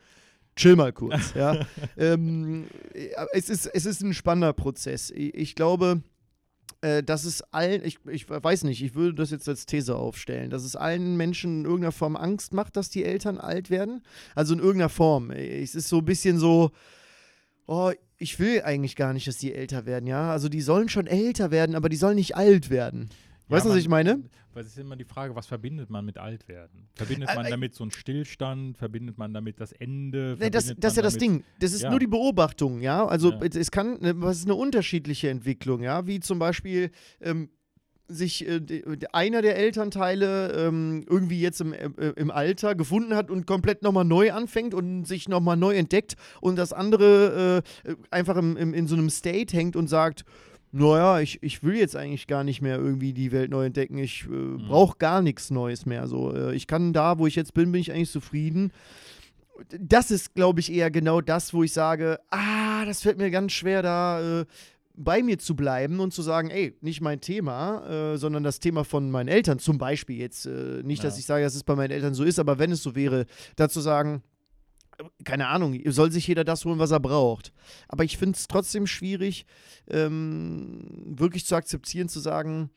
Chill 0.55 0.75
mal 0.75 0.94
kurz, 0.94 1.33
ja. 1.35 1.65
ähm, 1.97 2.67
ja, 2.94 3.25
es, 3.33 3.50
ist, 3.50 3.65
es 3.67 3.85
ist 3.85 4.01
ein 4.01 4.13
spannender 4.13 4.53
Prozess. 4.53 5.09
Ich, 5.09 5.33
ich 5.33 5.55
glaube, 5.55 6.03
äh, 6.81 7.01
dass 7.01 7.23
es 7.23 7.41
allen, 7.53 7.83
ich, 7.85 8.00
ich 8.09 8.29
weiß 8.29 8.65
nicht, 8.65 8.83
ich 8.83 8.94
würde 8.94 9.15
das 9.15 9.31
jetzt 9.31 9.47
als 9.47 9.65
These 9.65 9.95
aufstellen, 9.95 10.50
dass 10.50 10.63
es 10.63 10.75
allen 10.75 11.15
Menschen 11.15 11.59
in 11.59 11.65
irgendeiner 11.65 11.91
Form 11.91 12.15
Angst 12.15 12.53
macht, 12.53 12.75
dass 12.75 12.89
die 12.89 13.05
Eltern 13.05 13.38
alt 13.38 13.69
werden. 13.69 14.03
Also 14.35 14.53
in 14.53 14.59
irgendeiner 14.59 14.89
Form. 14.89 15.31
Es 15.31 15.75
ist 15.75 15.88
so 15.88 16.00
ein 16.00 16.05
bisschen 16.05 16.38
so, 16.38 16.71
oh, 17.67 17.91
ich 18.17 18.39
will 18.39 18.61
eigentlich 18.63 18.95
gar 18.95 19.13
nicht, 19.13 19.27
dass 19.27 19.38
die 19.38 19.53
älter 19.53 19.85
werden, 19.85 20.07
ja. 20.07 20.31
Also 20.31 20.50
die 20.50 20.61
sollen 20.61 20.89
schon 20.89 21.07
älter 21.07 21.51
werden, 21.51 21.75
aber 21.75 21.89
die 21.89 21.95
sollen 21.95 22.15
nicht 22.15 22.35
alt 22.35 22.69
werden. 22.69 23.09
Weißt 23.49 23.65
du, 23.65 23.69
was 23.69 23.77
ich 23.77 23.87
meine? 23.89 24.23
Weil 24.53 24.63
es 24.63 24.69
ist 24.69 24.77
immer 24.77 24.95
die 24.95 25.03
Frage, 25.05 25.35
was 25.35 25.47
verbindet 25.47 25.89
man 25.89 26.05
mit 26.05 26.17
Altwerden? 26.17 26.87
Verbindet 26.95 27.29
man 27.35 27.49
damit 27.49 27.73
so 27.75 27.83
einen 27.83 27.91
Stillstand? 27.91 28.77
Verbindet 28.77 29.17
man 29.17 29.33
damit 29.33 29.59
das 29.59 29.71
Ende? 29.71 30.37
Nee, 30.39 30.49
das, 30.49 30.73
das 30.77 30.91
ist 30.93 30.97
ja 30.97 31.03
das 31.03 31.17
Ding. 31.17 31.43
Das 31.59 31.73
ist 31.73 31.81
Ja. 31.81 31.89
nur 31.89 31.99
die 31.99 32.07
Beobachtung, 32.07 32.79
ja. 32.81 33.05
Also 33.05 33.31
Ja. 33.31 33.39
es 33.41 33.71
kann, 33.71 33.99
ne, 33.99 34.13
was 34.21 34.37
ist 34.37 34.45
eine 34.45 34.55
unterschiedliche 34.55 35.29
Entwicklung, 35.29 35.81
ja, 35.81 36.05
wie 36.07 36.19
zum 36.19 36.39
Beispiel 36.39 36.91
ähm, 37.19 37.49
sich 38.07 38.47
äh, 38.47 38.61
einer 39.11 39.41
der 39.41 39.55
Elternteile 39.57 40.51
ähm, 40.67 41.03
irgendwie 41.09 41.39
jetzt 41.41 41.61
im, 41.61 41.73
äh, 41.73 41.87
im 42.15 42.31
Alter 42.31 42.75
gefunden 42.75 43.15
hat 43.15 43.31
und 43.31 43.47
komplett 43.47 43.81
nochmal 43.81 44.05
neu 44.05 44.31
anfängt 44.33 44.73
und 44.73 45.05
sich 45.05 45.27
nochmal 45.29 45.57
neu 45.57 45.73
entdeckt 45.73 46.15
und 46.41 46.57
das 46.57 46.73
andere 46.73 47.63
äh, 47.85 47.89
äh, 47.91 47.95
einfach 48.11 48.35
im, 48.37 48.55
im, 48.57 48.73
in 48.73 48.87
so 48.87 48.95
einem 48.95 49.09
State 49.09 49.55
hängt 49.55 49.75
und 49.75 49.87
sagt, 49.87 50.25
naja, 50.75 51.19
ich, 51.21 51.41
ich 51.41 51.63
will 51.63 51.75
jetzt 51.77 51.95
eigentlich 51.95 52.27
gar 52.27 52.43
nicht 52.43 52.61
mehr 52.61 52.77
irgendwie 52.77 53.13
die 53.13 53.31
Welt 53.31 53.51
neu 53.51 53.65
entdecken. 53.65 53.97
Ich 53.99 54.25
äh, 54.25 54.57
brauche 54.67 54.97
gar 54.97 55.21
nichts 55.21 55.51
Neues 55.51 55.85
mehr. 55.85 56.07
So, 56.07 56.33
äh, 56.33 56.53
ich 56.55 56.67
kann 56.67 56.91
da, 56.93 57.19
wo 57.19 57.27
ich 57.27 57.35
jetzt 57.35 57.53
bin, 57.53 57.71
bin 57.71 57.79
ich 57.79 57.91
eigentlich 57.91 58.11
zufrieden 58.11 58.71
das 59.79 60.11
ist, 60.11 60.33
glaube 60.33 60.59
ich, 60.59 60.71
eher 60.73 60.89
genau 60.91 61.21
das, 61.21 61.53
wo 61.53 61.63
ich 61.63 61.73
sage, 61.73 62.19
ah, 62.31 62.85
das 62.85 63.01
fällt 63.03 63.17
mir 63.17 63.29
ganz 63.31 63.51
schwer, 63.51 63.81
da 63.81 64.41
äh, 64.41 64.45
bei 64.95 65.23
mir 65.23 65.39
zu 65.39 65.55
bleiben 65.55 65.99
und 65.99 66.13
zu 66.13 66.21
sagen, 66.21 66.49
ey, 66.49 66.75
nicht 66.81 67.01
mein 67.01 67.21
Thema, 67.21 68.13
äh, 68.13 68.17
sondern 68.17 68.43
das 68.43 68.59
Thema 68.59 68.83
von 68.83 69.09
meinen 69.11 69.27
Eltern 69.27 69.59
zum 69.59 69.77
Beispiel 69.77 70.17
jetzt. 70.17 70.45
Äh, 70.45 70.81
nicht, 70.83 71.03
dass 71.03 71.15
Ja. 71.15 71.19
ich 71.19 71.25
sage, 71.25 71.43
dass 71.43 71.55
es 71.55 71.63
bei 71.63 71.75
meinen 71.75 71.91
Eltern 71.91 72.13
so 72.13 72.23
ist, 72.23 72.39
aber 72.39 72.59
wenn 72.59 72.71
es 72.71 72.83
so 72.83 72.95
wäre, 72.95 73.25
dazu 73.55 73.79
sagen, 73.79 74.23
keine 75.23 75.47
Ahnung, 75.47 75.79
soll 75.88 76.11
sich 76.11 76.27
jeder 76.27 76.44
das 76.44 76.65
holen, 76.65 76.79
was 76.79 76.91
er 76.91 77.00
braucht. 77.00 77.53
Aber 77.88 78.03
ich 78.03 78.17
finde 78.17 78.38
es 78.38 78.47
trotzdem 78.47 78.88
schwierig, 78.88 79.45
ähm, 79.88 80.88
wirklich 81.05 81.45
zu 81.45 81.55
akzeptieren, 81.55 82.10
zu 82.10 82.19
sagen, 82.19 82.69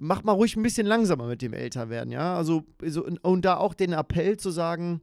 mach 0.00 0.22
mal 0.22 0.32
ruhig 0.32 0.56
ein 0.56 0.62
bisschen 0.62 0.86
langsamer 0.86 1.26
mit 1.26 1.42
dem 1.42 1.52
Älterwerden, 1.52 2.12
ja. 2.12 2.36
Also, 2.36 2.64
so, 2.84 3.04
und, 3.04 3.22
und 3.24 3.44
da 3.44 3.56
auch 3.56 3.74
den 3.74 3.92
Appell 3.92 4.36
zu 4.36 4.50
sagen, 4.50 5.00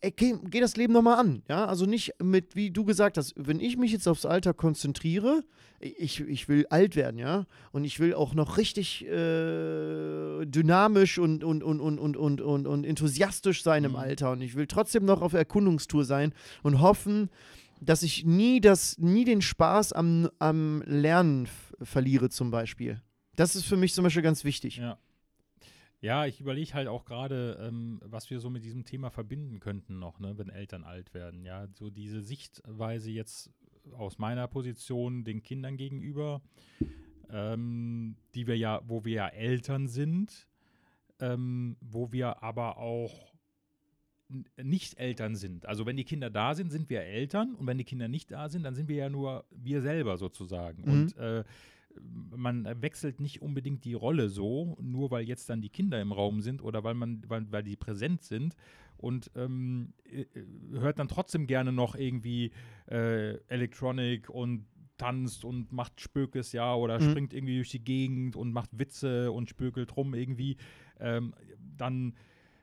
ey, 0.00 0.10
geh, 0.10 0.34
geh 0.50 0.60
das 0.60 0.76
Leben 0.76 0.92
nochmal 0.92 1.18
an, 1.18 1.42
ja. 1.48 1.66
Also 1.66 1.86
nicht 1.86 2.14
mit, 2.22 2.56
wie 2.56 2.70
du 2.70 2.84
gesagt 2.84 3.18
hast, 3.18 3.34
wenn 3.36 3.60
ich 3.60 3.76
mich 3.76 3.92
jetzt 3.92 4.08
aufs 4.08 4.26
Alter 4.26 4.54
konzentriere, 4.54 5.42
ich, 5.80 6.20
ich 6.20 6.48
will 6.48 6.66
alt 6.70 6.94
werden, 6.96 7.18
ja. 7.18 7.46
Und 7.72 7.84
ich 7.84 7.98
will 7.98 8.14
auch 8.14 8.34
noch 8.34 8.56
richtig 8.56 9.04
äh, 9.04 10.46
dynamisch 10.46 11.18
und, 11.18 11.42
und, 11.44 11.62
und, 11.62 11.80
und, 11.80 11.98
und, 11.98 12.16
und, 12.16 12.40
und, 12.40 12.66
und 12.66 12.84
enthusiastisch 12.84 13.62
sein 13.62 13.84
im 13.84 13.92
Mhm. 13.92 13.98
Alter. 13.98 14.30
Und 14.32 14.42
ich 14.42 14.54
will 14.54 14.66
trotzdem 14.66 15.04
noch 15.04 15.22
auf 15.22 15.32
Erkundungstour 15.32 16.04
sein 16.04 16.32
und 16.62 16.80
hoffen, 16.80 17.30
dass 17.80 18.04
ich 18.04 18.24
nie 18.24 18.60
das, 18.60 18.96
nie 18.98 19.24
den 19.24 19.42
Spaß 19.42 19.92
am, 19.92 20.30
am 20.38 20.82
Lernen 20.86 21.48
verliere, 21.82 22.30
zum 22.30 22.50
Beispiel. 22.52 23.00
Das 23.34 23.56
ist 23.56 23.64
für 23.64 23.76
mich 23.76 23.92
zum 23.92 24.04
Beispiel 24.04 24.22
ganz 24.22 24.44
wichtig. 24.44 24.76
Ja. 24.76 24.98
Ja, 26.02 26.26
ich 26.26 26.40
überlege 26.40 26.74
halt 26.74 26.88
auch 26.88 27.04
gerade, 27.04 27.56
ähm, 27.60 28.00
was 28.04 28.28
wir 28.28 28.40
so 28.40 28.50
mit 28.50 28.64
diesem 28.64 28.84
Thema 28.84 29.10
verbinden 29.10 29.60
könnten 29.60 30.00
noch, 30.00 30.18
ne, 30.18 30.36
wenn 30.36 30.48
Eltern 30.48 30.82
alt 30.82 31.14
werden. 31.14 31.44
Ja, 31.44 31.68
so 31.74 31.90
diese 31.90 32.22
Sichtweise 32.22 33.12
jetzt 33.12 33.52
aus 33.92 34.18
meiner 34.18 34.48
Position 34.48 35.22
den 35.22 35.44
Kindern 35.44 35.76
gegenüber, 35.76 36.42
ähm, 37.30 38.16
die 38.34 38.48
wir 38.48 38.58
ja, 38.58 38.82
wo 38.84 39.04
wir 39.04 39.14
ja 39.14 39.28
Eltern 39.28 39.86
sind, 39.86 40.48
ähm, 41.20 41.76
wo 41.80 42.10
wir 42.10 42.42
aber 42.42 42.78
auch 42.78 43.32
nicht 44.60 44.98
Eltern 44.98 45.36
sind. 45.36 45.66
Also 45.66 45.86
wenn 45.86 45.96
die 45.96 46.04
Kinder 46.04 46.30
da 46.30 46.54
sind, 46.54 46.72
sind 46.72 46.90
wir 46.90 47.02
Eltern 47.02 47.54
und 47.54 47.68
wenn 47.68 47.78
die 47.78 47.84
Kinder 47.84 48.08
nicht 48.08 48.32
da 48.32 48.48
sind, 48.48 48.64
dann 48.64 48.74
sind 48.74 48.88
wir 48.88 48.96
ja 48.96 49.08
nur 49.08 49.44
wir 49.50 49.82
selber 49.82 50.16
sozusagen. 50.16 50.82
Mhm. 50.82 50.90
Und 50.90 51.16
äh, 51.16 51.44
man 52.00 52.66
wechselt 52.82 53.20
nicht 53.20 53.42
unbedingt 53.42 53.84
die 53.84 53.94
Rolle 53.94 54.28
so, 54.28 54.76
nur 54.80 55.10
weil 55.10 55.26
jetzt 55.26 55.48
dann 55.50 55.60
die 55.60 55.68
Kinder 55.68 56.00
im 56.00 56.12
Raum 56.12 56.40
sind 56.40 56.62
oder 56.62 56.82
weil 56.84 56.94
man, 56.94 57.22
weil, 57.28 57.50
weil 57.50 57.62
die 57.62 57.76
präsent 57.76 58.22
sind 58.22 58.54
und 58.96 59.30
ähm, 59.36 59.92
äh, 60.04 60.24
hört 60.72 60.98
dann 60.98 61.08
trotzdem 61.08 61.46
gerne 61.46 61.72
noch 61.72 61.94
irgendwie 61.94 62.50
äh, 62.90 63.36
Electronic 63.48 64.30
und 64.30 64.66
tanzt 64.96 65.44
und 65.44 65.72
macht 65.72 66.00
Spökes, 66.00 66.52
ja, 66.52 66.74
oder 66.74 67.00
Mhm. 67.00 67.04
springt 67.10 67.34
irgendwie 67.34 67.56
durch 67.56 67.70
die 67.70 67.84
Gegend 67.84 68.36
und 68.36 68.52
macht 68.52 68.78
Witze 68.78 69.32
und 69.32 69.48
spökelt 69.48 69.96
rum 69.96 70.14
irgendwie, 70.14 70.56
ähm, 71.00 71.34
dann 71.76 72.14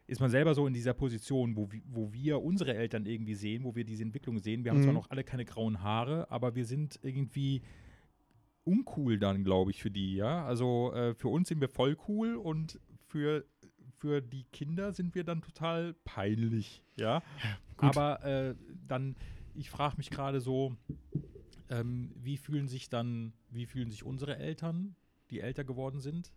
ist 0.08 0.22
man 0.22 0.30
selber 0.32 0.56
so 0.56 0.66
in 0.66 0.74
dieser 0.74 0.94
Position, 0.94 1.56
wo, 1.56 1.70
wo 1.86 2.12
wir 2.14 2.42
unsere 2.42 2.74
Eltern 2.74 3.06
irgendwie 3.06 3.36
sehen, 3.36 3.64
wo 3.64 3.76
wir 3.76 3.84
diese 3.84 4.04
Entwicklung 4.04 4.40
sehen. 4.40 4.64
Wir 4.64 4.72
haben 4.72 4.82
zwar 4.82 4.94
Mhm. 4.94 5.00
noch 5.00 5.10
alle 5.12 5.24
keine 5.24 5.46
grauen 5.46 5.84
Haare, 5.84 6.32
aber 6.32 6.56
wir 6.56 6.66
sind 6.66 7.00
irgendwie 7.04 7.62
uncool 8.64 9.20
dann, 9.20 9.44
glaube 9.44 9.72
ich, 9.72 9.82
für 9.82 9.92
die, 9.92 10.16
ja. 10.16 10.46
Also 10.46 10.94
äh, 10.94 11.14
für 11.16 11.30
uns 11.30 11.50
sind 11.50 11.62
wir 11.62 11.70
voll 11.70 11.98
cool 12.08 12.36
und 12.36 12.80
für 13.08 13.46
für 14.00 14.22
die 14.22 14.46
Kinder 14.46 14.94
sind 14.94 15.14
wir 15.14 15.24
dann 15.24 15.42
total 15.42 15.94
peinlich, 16.06 16.84
ja. 16.96 17.22
gut. 17.78 17.98
Aber 17.98 18.24
äh, 18.24 18.56
dann, 18.88 19.16
ich 19.54 19.70
frage 19.70 19.98
mich 19.98 20.10
gerade 20.10 20.40
so, 20.40 20.76
ähm, 21.70 22.12
wie 22.16 22.38
fühlen 22.38 22.68
sich 22.68 22.90
dann, 22.90 23.34
wie 23.50 23.66
fühlen 23.66 23.90
sich 23.90 24.04
unsere 24.04 24.38
Eltern, 24.38 24.96
die 25.30 25.42
älter 25.42 25.64
geworden 25.64 26.00
sind, 26.00 26.32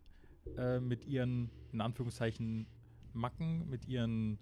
äh, 0.57 0.81
mit 0.81 1.05
ihren, 1.07 1.51
in 1.73 1.81
Anführungszeichen, 1.81 2.67
Macken, 3.13 3.69
mit 3.69 3.87
ihren, 3.87 4.39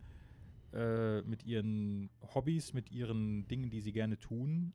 äh, 0.73 1.23
mit 1.23 1.45
ihren 1.45 2.11
Hobbys, 2.35 2.73
mit 2.73 2.91
ihren 2.91 3.47
Dingen, 3.49 3.69
die 3.69 3.81
sie 3.81 3.93
gerne 3.93 4.19
tun. 4.19 4.73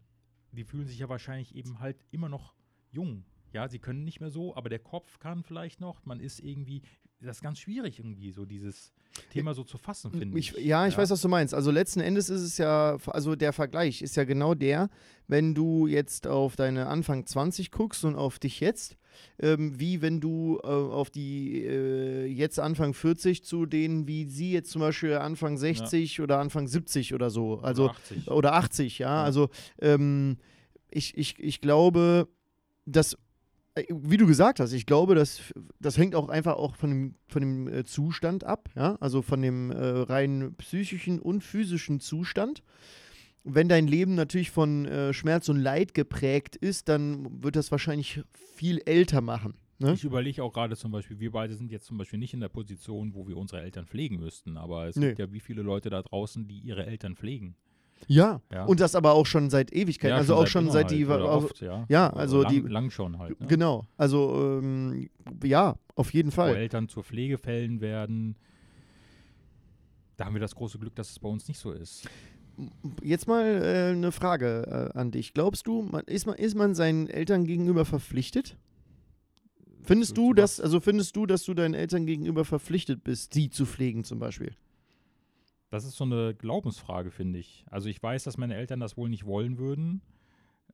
Die 0.52 0.66
fühlen 0.66 0.86
sich 0.86 1.00
ja 1.00 1.10
wahrscheinlich 1.10 1.56
eben 1.56 1.80
halt 1.80 2.06
immer 2.12 2.30
noch 2.30 2.54
jung. 2.96 3.26
Ja, 3.54 3.70
sie 3.70 3.80
können 3.80 4.04
nicht 4.04 4.20
mehr 4.20 4.32
so, 4.32 4.56
aber 4.56 4.70
der 4.70 4.80
Kopf 4.80 5.20
kann 5.20 5.44
vielleicht 5.44 5.80
noch. 5.80 6.06
Man 6.06 6.20
ist 6.20 6.40
irgendwie, 6.40 6.82
das 7.22 7.38
ist 7.38 7.42
ganz 7.42 7.60
schwierig 7.60 8.00
irgendwie, 8.00 8.32
so 8.32 8.46
dieses 8.46 8.92
Thema 9.32 9.54
so 9.54 9.64
zu 9.64 9.78
fassen, 9.78 10.12
finde 10.12 10.38
ich. 10.38 10.56
Ich, 10.58 10.66
ja, 10.66 10.86
ich 10.88 10.98
weiß, 10.98 11.10
was 11.10 11.22
du 11.22 11.30
meinst. 11.30 11.54
Also 11.54 11.72
letzten 11.72 12.02
Endes 12.02 12.30
ist 12.30 12.42
es 12.42 12.58
ja, 12.58 12.98
also 13.08 13.36
der 13.36 13.54
Vergleich 13.54 14.02
ist 14.02 14.18
ja 14.18 14.26
genau 14.26 14.56
der, 14.56 14.90
wenn 15.28 15.56
du 15.56 15.88
jetzt 15.88 16.28
auf 16.28 16.58
deine 16.58 16.88
Anfang 16.88 17.26
20 17.26 17.72
guckst 17.72 18.04
und 18.04 18.16
auf 18.16 18.40
dich 18.40 18.60
jetzt, 18.60 18.98
ähm, 19.40 19.80
wie 19.80 20.02
wenn 20.02 20.20
du 20.20 20.60
äh, 20.62 20.68
auf 20.68 21.10
die 21.10 21.64
äh, 21.64 22.26
jetzt 22.26 22.60
Anfang 22.60 22.94
40 22.94 23.46
zu 23.46 23.66
denen, 23.66 24.06
wie 24.06 24.26
sie 24.26 24.52
jetzt 24.52 24.72
zum 24.72 24.82
Beispiel 24.82 25.14
Anfang 25.14 25.58
60 25.58 26.20
oder 26.20 26.40
Anfang 26.40 26.68
70 26.68 27.14
oder 27.14 27.30
so, 27.30 27.60
also 27.60 27.86
Oder 27.86 27.92
80. 27.94 28.28
oder 28.32 28.54
80, 28.54 29.00
ja. 29.00 29.08
Ja. 29.08 29.24
Also 29.24 29.50
ähm, 29.80 30.38
ich, 30.92 31.18
ich, 31.18 31.40
ich 31.40 31.62
glaube, 31.62 32.28
dass, 32.86 33.18
äh, 33.76 33.84
wie 33.90 34.18
du 34.18 34.26
gesagt 34.28 34.60
hast, 34.60 34.72
ich 34.74 34.86
glaube, 34.86 35.16
dass 35.16 35.54
das 35.80 35.98
hängt 35.98 36.16
auch 36.16 36.30
einfach 36.30 36.56
auch 36.56 36.76
von 36.76 36.90
dem, 36.90 37.16
von 37.28 37.42
dem 37.42 37.68
äh, 37.68 37.84
Zustand 37.84 38.44
ab, 38.44 38.70
ja, 38.76 38.96
also 39.00 39.22
von 39.22 39.42
dem 39.42 39.72
äh, 39.72 39.76
rein 39.78 40.56
psychischen 40.58 41.20
und 41.20 41.44
physischen 41.44 42.00
Zustand. 42.00 42.64
Wenn 43.44 43.70
dein 43.70 43.86
Leben 43.88 44.16
natürlich 44.16 44.50
von 44.50 44.86
äh, 44.86 45.14
Schmerz 45.14 45.50
und 45.50 45.58
Leid 45.58 45.94
geprägt 45.94 46.56
ist, 46.56 46.90
dann 46.90 47.44
wird 47.44 47.56
das 47.56 47.72
wahrscheinlich 47.72 48.22
viel 48.56 48.82
älter 48.86 49.22
machen. 49.22 49.54
Ne? 49.78 49.94
Ich 49.94 50.04
überlege 50.04 50.42
auch 50.42 50.54
gerade 50.54 50.76
zum 50.76 50.92
Beispiel, 50.92 51.20
wir 51.20 51.32
beide 51.32 51.54
sind 51.54 51.70
jetzt 51.72 51.86
zum 51.86 51.98
Beispiel 51.98 52.18
nicht 52.18 52.34
in 52.34 52.40
der 52.40 52.48
Position, 52.50 53.14
wo 53.14 53.28
wir 53.28 53.38
unsere 53.38 53.62
Eltern 53.62 53.86
pflegen 53.86 54.18
müssten, 54.20 54.58
aber 54.58 54.88
es 54.88 54.96
Nee. 54.96 55.08
gibt 55.08 55.20
ja 55.20 55.32
wie 55.34 55.42
viele 55.42 55.62
Leute 55.62 55.90
da 55.90 56.02
draußen, 56.02 56.48
die 56.48 56.58
ihre 56.60 56.86
Eltern 56.88 57.16
pflegen. 57.16 57.56
Ja. 58.08 58.42
Ja. 58.52 58.66
und 58.66 58.80
das 58.80 58.96
aber 58.96 59.14
auch 59.14 59.26
schon 59.26 59.50
seit 59.50 59.74
Ewigkeiten, 59.74 60.10
Ja, 60.12 60.18
also 60.18 60.36
auch 60.36 60.48
schon 60.48 60.70
seit 60.72 60.92
die, 60.92 61.08
halt, 61.08 61.22
oder 61.22 61.32
auch, 61.32 61.44
oft, 61.46 61.62
ja. 61.62 61.86
ja, 61.90 62.10
Oder 62.12 62.18
also 62.20 62.42
lang, 62.44 62.52
die- 62.52 62.60
lang 62.62 62.90
schon 62.92 63.18
halt. 63.18 63.40
Ne? 63.40 63.48
genau, 63.48 63.86
also 63.98 64.60
ähm, 64.62 65.10
ja, 65.44 65.76
auf 65.96 66.14
jeden 66.14 66.32
Wo 66.32 66.36
Fall. 66.36 66.56
Eltern 66.56 66.88
zu 66.88 67.02
Pflegefällen 67.04 67.82
werden. 67.82 68.36
Da 70.18 70.26
haben 70.26 70.34
wir 70.36 70.40
das 70.42 70.56
große 70.56 70.78
Glück, 70.80 70.96
dass 70.96 71.10
es 71.12 71.20
bei 71.20 71.28
uns 71.30 71.48
nicht 71.48 71.60
so 71.60 71.72
ist. 71.72 72.08
Jetzt 73.04 73.28
mal 73.28 73.44
äh, 73.62 73.92
eine 73.92 74.12
Frage 74.14 74.92
äh, 74.94 74.98
an 74.98 75.12
dich. 75.12 75.34
Glaubst 75.34 75.68
du, 75.68 75.82
man, 75.82 76.04
ist, 76.06 76.26
man, 76.26 76.36
ist 76.36 76.56
man 76.56 76.74
seinen 76.74 77.08
Eltern 77.08 77.46
gegenüber 77.46 77.84
verpflichtet? 77.84 78.56
Findest 79.82 80.18
du, 80.18 80.34
dass, 80.34 80.60
also 80.62 80.80
findest 80.80 81.16
du, 81.16 81.26
dass 81.26 81.44
du 81.44 81.54
deinen 81.54 81.74
Eltern 81.74 82.06
gegenüber 82.06 82.46
verpflichtet 82.46 83.04
bist, 83.04 83.34
sie 83.34 83.50
zu 83.50 83.66
pflegen 83.66 84.04
zum 84.04 84.20
Beispiel? 84.20 84.54
Das 85.76 85.84
ist 85.84 85.98
so 85.98 86.06
eine 86.06 86.34
Glaubensfrage, 86.34 87.12
finde 87.12 87.38
ich. 87.38 87.66
Also 87.70 87.90
ich 87.90 88.02
weiß, 88.02 88.24
dass 88.24 88.38
meine 88.38 88.56
Eltern 88.56 88.80
das 88.80 88.96
wohl 88.96 89.10
nicht 89.10 89.26
wollen 89.26 89.58
würden. 89.58 90.02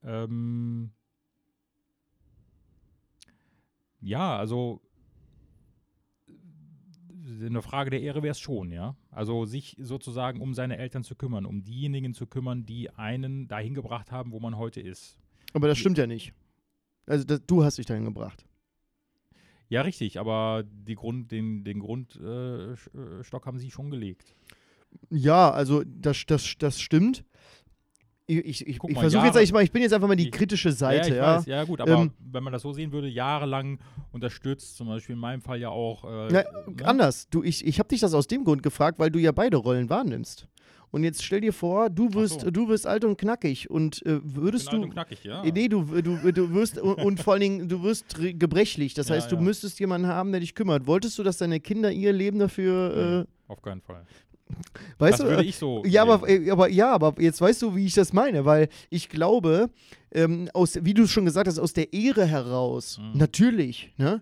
Ähm 0.04 0.92
ja, 4.00 4.38
also 4.38 4.80
äh, 6.28 7.48
eine 7.48 7.64
Frage 7.64 7.90
der 7.90 8.04
Ehre 8.04 8.22
wäre 8.22 8.34
es 8.34 8.40
schon, 8.40 8.70
ja. 8.70 8.96
Also 9.10 9.46
sich 9.46 9.76
sozusagen 9.80 10.40
um 10.40 10.54
seine 10.54 10.78
Eltern 10.78 11.04
zu 11.04 11.16
kümmern, 11.16 11.48
um 11.48 11.64
diejenigen 11.64 12.14
zu 12.14 12.28
kümmern, 12.28 12.68
die 12.68 12.92
einen 12.92 13.48
dahin 13.48 13.74
gebracht 13.74 14.12
haben, 14.12 14.32
wo 14.32 14.40
man 14.40 14.56
heute 14.56 14.82
ist. 14.82 15.18
Aber 15.54 15.68
das 15.68 15.80
stimmt 15.80 15.98
ja 15.98 16.06
nicht. 16.06 16.32
Also 17.08 17.26
das, 17.26 17.44
du 17.48 17.64
hast 17.64 17.80
dich 17.80 17.88
dahin 17.88 18.06
gebracht. 18.06 18.46
Ja, 19.68 19.82
richtig, 19.82 20.20
aber 20.20 20.64
Grund, 20.94 21.32
den, 21.32 21.64
den 21.64 21.80
Grundstock 21.80 22.24
äh, 22.24 22.74
äh, 22.74 23.46
haben 23.46 23.58
sie 23.58 23.72
schon 23.72 23.90
gelegt. 23.90 24.36
Ja, 25.10 25.52
also 25.52 25.84
das, 25.86 26.24
das, 26.26 26.54
das 26.60 26.80
stimmt. 26.80 27.24
Ich, 28.28 28.38
ich, 28.38 28.68
ich, 28.68 28.80
ich 28.88 28.98
versuche 28.98 29.26
jetzt, 29.26 29.36
ich, 29.42 29.52
mal, 29.52 29.62
ich 29.64 29.72
bin 29.74 29.82
jetzt 29.82 29.92
einfach 29.94 30.08
mal 30.08 30.16
die 30.16 30.26
Ich- 30.28 30.32
kritische 30.32 30.72
Seite, 30.72 31.10
ja, 31.10 31.14
ich 31.16 31.18
ja. 31.18 31.38
Weiß, 31.38 31.46
ja 31.48 31.64
gut, 31.66 31.82
aber 31.82 31.92
Ähm, 32.04 32.12
wenn 32.20 32.44
man 32.44 32.54
das 32.54 32.62
so 32.62 32.72
sehen 32.72 32.94
würde, 32.94 33.10
jahrelang 33.10 33.80
unterstützt, 34.14 34.78
zum 34.78 34.88
Beispiel 34.88 35.16
in 35.16 35.20
meinem 35.20 35.42
Fall 35.42 35.60
ja 35.60 35.70
auch. 35.70 36.06
Äh, 36.06 36.28
Na, 36.32 36.44
ne? 36.44 36.46
Anders. 36.86 37.28
Du, 37.30 37.44
ich 37.44 37.66
ich 37.66 37.78
habe 37.80 37.90
dich 37.90 38.00
das 38.00 38.14
aus 38.14 38.28
dem 38.28 38.46
Grund 38.46 38.64
gefragt, 38.64 39.00
weil 39.00 39.10
du 39.12 39.20
ja 39.20 39.32
beide 39.34 39.58
Rollen 39.58 39.90
wahrnimmst. 39.90 40.48
Und 40.92 41.04
jetzt 41.06 41.24
stell 41.24 41.40
dir 41.42 41.54
vor, 41.54 41.90
du 41.90 42.14
wirst, 42.14 42.42
so. 42.42 42.52
du 42.52 42.68
wirst 42.68 42.86
alt 42.86 43.06
und 43.06 43.18
knackig 43.18 43.70
und 43.70 44.06
äh, 44.06 44.20
würdest 44.24 44.66
Bin 44.70 44.76
alt 44.76 44.82
du. 44.82 44.86
und 44.88 44.92
knackig, 44.94 45.24
ja. 45.24 45.42
Nee, 45.44 45.68
du, 45.70 45.84
du, 46.02 46.32
du 46.32 46.54
wirst 46.54 46.78
und, 46.78 46.96
und 46.96 47.20
vor 47.22 47.34
allen 47.34 47.42
Dingen, 47.42 47.70
du 47.70 47.82
wirst 47.82 48.18
re- 48.20 48.34
gebrechlich. 48.34 48.94
Das 48.94 49.08
Ja, 49.10 49.16
heißt, 49.16 49.32
du 49.32 49.36
ja. 49.38 49.42
müsstest 49.42 49.80
jemanden 49.80 50.08
haben, 50.08 50.32
der 50.32 50.42
dich 50.42 50.54
kümmert. 50.54 50.88
Wolltest 50.88 51.18
du, 51.18 51.24
dass 51.24 51.38
deine 51.38 51.60
Kinder 51.62 51.92
ihr 51.92 52.12
Leben 52.14 52.40
dafür, 52.40 53.26
Nee, 53.26 53.28
auf 53.54 53.62
keinen 53.62 53.82
Fall. 53.82 54.06
Weißt 55.00 55.20
das 55.20 55.26
du, 55.26 55.30
würde 55.30 55.44
ich 55.44 55.56
so. 55.56 55.84
ja, 55.86 56.04
aber, 56.04 56.28
äh, 56.28 56.50
aber 56.50 56.70
ja, 56.70 56.92
aber 56.92 57.16
jetzt 57.20 57.40
weißt 57.42 57.62
du, 57.62 57.76
wie 57.76 57.86
ich 57.86 57.94
das 57.94 58.14
meine, 58.14 58.46
weil 58.46 58.70
ich 58.90 59.10
glaube, 59.10 59.70
ähm, 60.14 60.50
aus, 60.54 60.78
wie 60.82 60.94
du 60.94 61.04
es 61.04 61.12
schon 61.12 61.26
gesagt 61.26 61.48
hast, 61.48 61.60
aus 61.60 61.74
der 61.74 61.94
Ehre 61.94 62.26
heraus, 62.26 63.00
Mhm. 63.00 63.18
natürlich, 63.18 63.94
ne? 63.98 64.22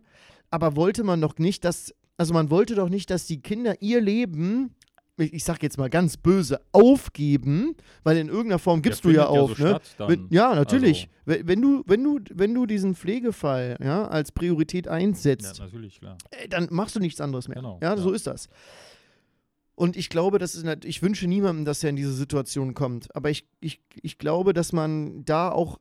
Aber 0.52 0.76
wollte 0.76 1.04
man 1.04 1.22
doch 1.22 1.38
nicht, 1.38 1.64
dass, 1.64 1.94
also 2.18 2.34
man 2.34 2.50
wollte 2.50 2.76
doch 2.76 2.90
nicht, 2.90 3.10
dass 3.10 3.26
die 3.28 3.42
Kinder 3.42 3.82
ihr 3.82 4.02
Leben, 4.02 4.74
ich, 5.18 5.34
ich 5.34 5.44
sag 5.44 5.62
jetzt 5.62 5.78
mal 5.78 5.90
ganz 5.90 6.18
böse, 6.18 6.60
aufgeben, 6.72 7.76
weil 8.04 8.18
in 8.18 8.30
irgendeiner 8.30 8.58
Form 8.58 8.82
gibst 8.82 9.04
du 9.06 9.10
ja 9.10 9.28
auf, 9.28 9.58
so 9.58 9.64
ne? 9.64 9.80
statt. 9.84 10.10
Wenn, 10.10 10.28
ja, 10.30 10.56
natürlich. 10.56 11.10
Also, 11.28 11.42
Wenn, 11.46 11.62
du, 11.62 11.84
wenn, 11.86 12.04
du, 12.04 12.20
wenn 12.34 12.54
du 12.54 12.66
diesen 12.66 12.96
Pflegefall 12.96 13.78
ja, 13.84 14.08
als 14.08 14.32
Priorität 14.32 14.86
ja, 14.88 14.94
einsetzt, 14.94 15.60
natürlich, 15.60 16.00
klar. 16.00 16.18
äh, 16.32 16.48
dann 16.48 16.68
machst 16.72 16.96
du 16.96 17.00
nichts 17.00 17.22
anderes 17.22 17.48
mehr. 17.48 17.58
Genau, 17.58 17.80
ja, 17.82 17.96
so 17.98 18.10
ja. 18.10 18.16
ist 18.16 18.26
das. 18.28 18.50
Und 19.80 19.96
ich 19.96 20.10
glaube, 20.10 20.40
das 20.40 20.56
ist 20.56 20.66
ich 20.84 21.02
wünsche 21.02 21.26
niemandem, 21.26 21.64
dass 21.64 21.82
er 21.86 21.90
in 21.90 21.96
diese 21.96 22.12
Situation 22.12 22.74
kommt. 22.74 23.16
Aber 23.16 23.30
ich, 23.30 23.48
ich, 23.62 23.80
ich 24.02 24.18
glaube, 24.18 24.52
dass 24.52 24.74
man 24.74 25.24
da 25.24 25.50
auch, 25.54 25.80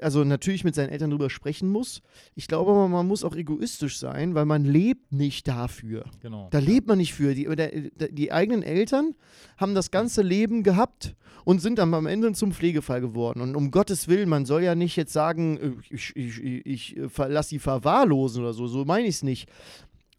also 0.00 0.24
natürlich 0.24 0.64
mit 0.64 0.74
seinen 0.74 0.88
Eltern 0.88 1.10
drüber 1.10 1.30
sprechen 1.30 1.68
muss. 1.70 2.02
Ich 2.34 2.48
glaube 2.48 2.72
aber, 2.72 2.88
man 2.88 3.06
muss 3.06 3.22
auch 3.22 3.36
egoistisch 3.36 3.98
sein, 3.98 4.34
weil 4.34 4.46
man 4.46 4.64
lebt 4.64 5.12
nicht 5.12 5.46
dafür. 5.46 6.06
Genau. 6.20 6.48
Da 6.50 6.58
lebt 6.58 6.88
man 6.88 6.98
nicht 6.98 7.14
für. 7.14 7.36
Die, 7.36 7.44
der, 7.44 7.70
die 8.08 8.32
eigenen 8.32 8.64
Eltern 8.64 9.14
haben 9.58 9.76
das 9.76 9.92
ganze 9.92 10.22
Leben 10.22 10.64
gehabt 10.64 11.14
und 11.44 11.60
sind 11.60 11.78
dann 11.78 11.94
am 11.94 12.06
Ende 12.06 12.32
zum 12.32 12.50
Pflegefall 12.50 13.00
geworden. 13.00 13.42
Und 13.42 13.54
um 13.54 13.70
Gottes 13.70 14.08
Willen, 14.08 14.28
man 14.28 14.44
soll 14.44 14.64
ja 14.64 14.74
nicht 14.74 14.96
jetzt 14.96 15.12
sagen, 15.12 15.56
äh, 15.56 15.94
ich, 15.94 16.16
ich, 16.16 16.42
ich, 16.42 16.66
ich 16.66 16.96
äh, 16.96 17.08
ver- 17.08 17.28
lass 17.28 17.48
sie 17.48 17.60
verwahrlosen 17.60 18.42
oder 18.42 18.54
so. 18.54 18.66
So 18.66 18.84
meine 18.84 19.06
ich 19.06 19.14
es 19.16 19.22
nicht. 19.22 19.48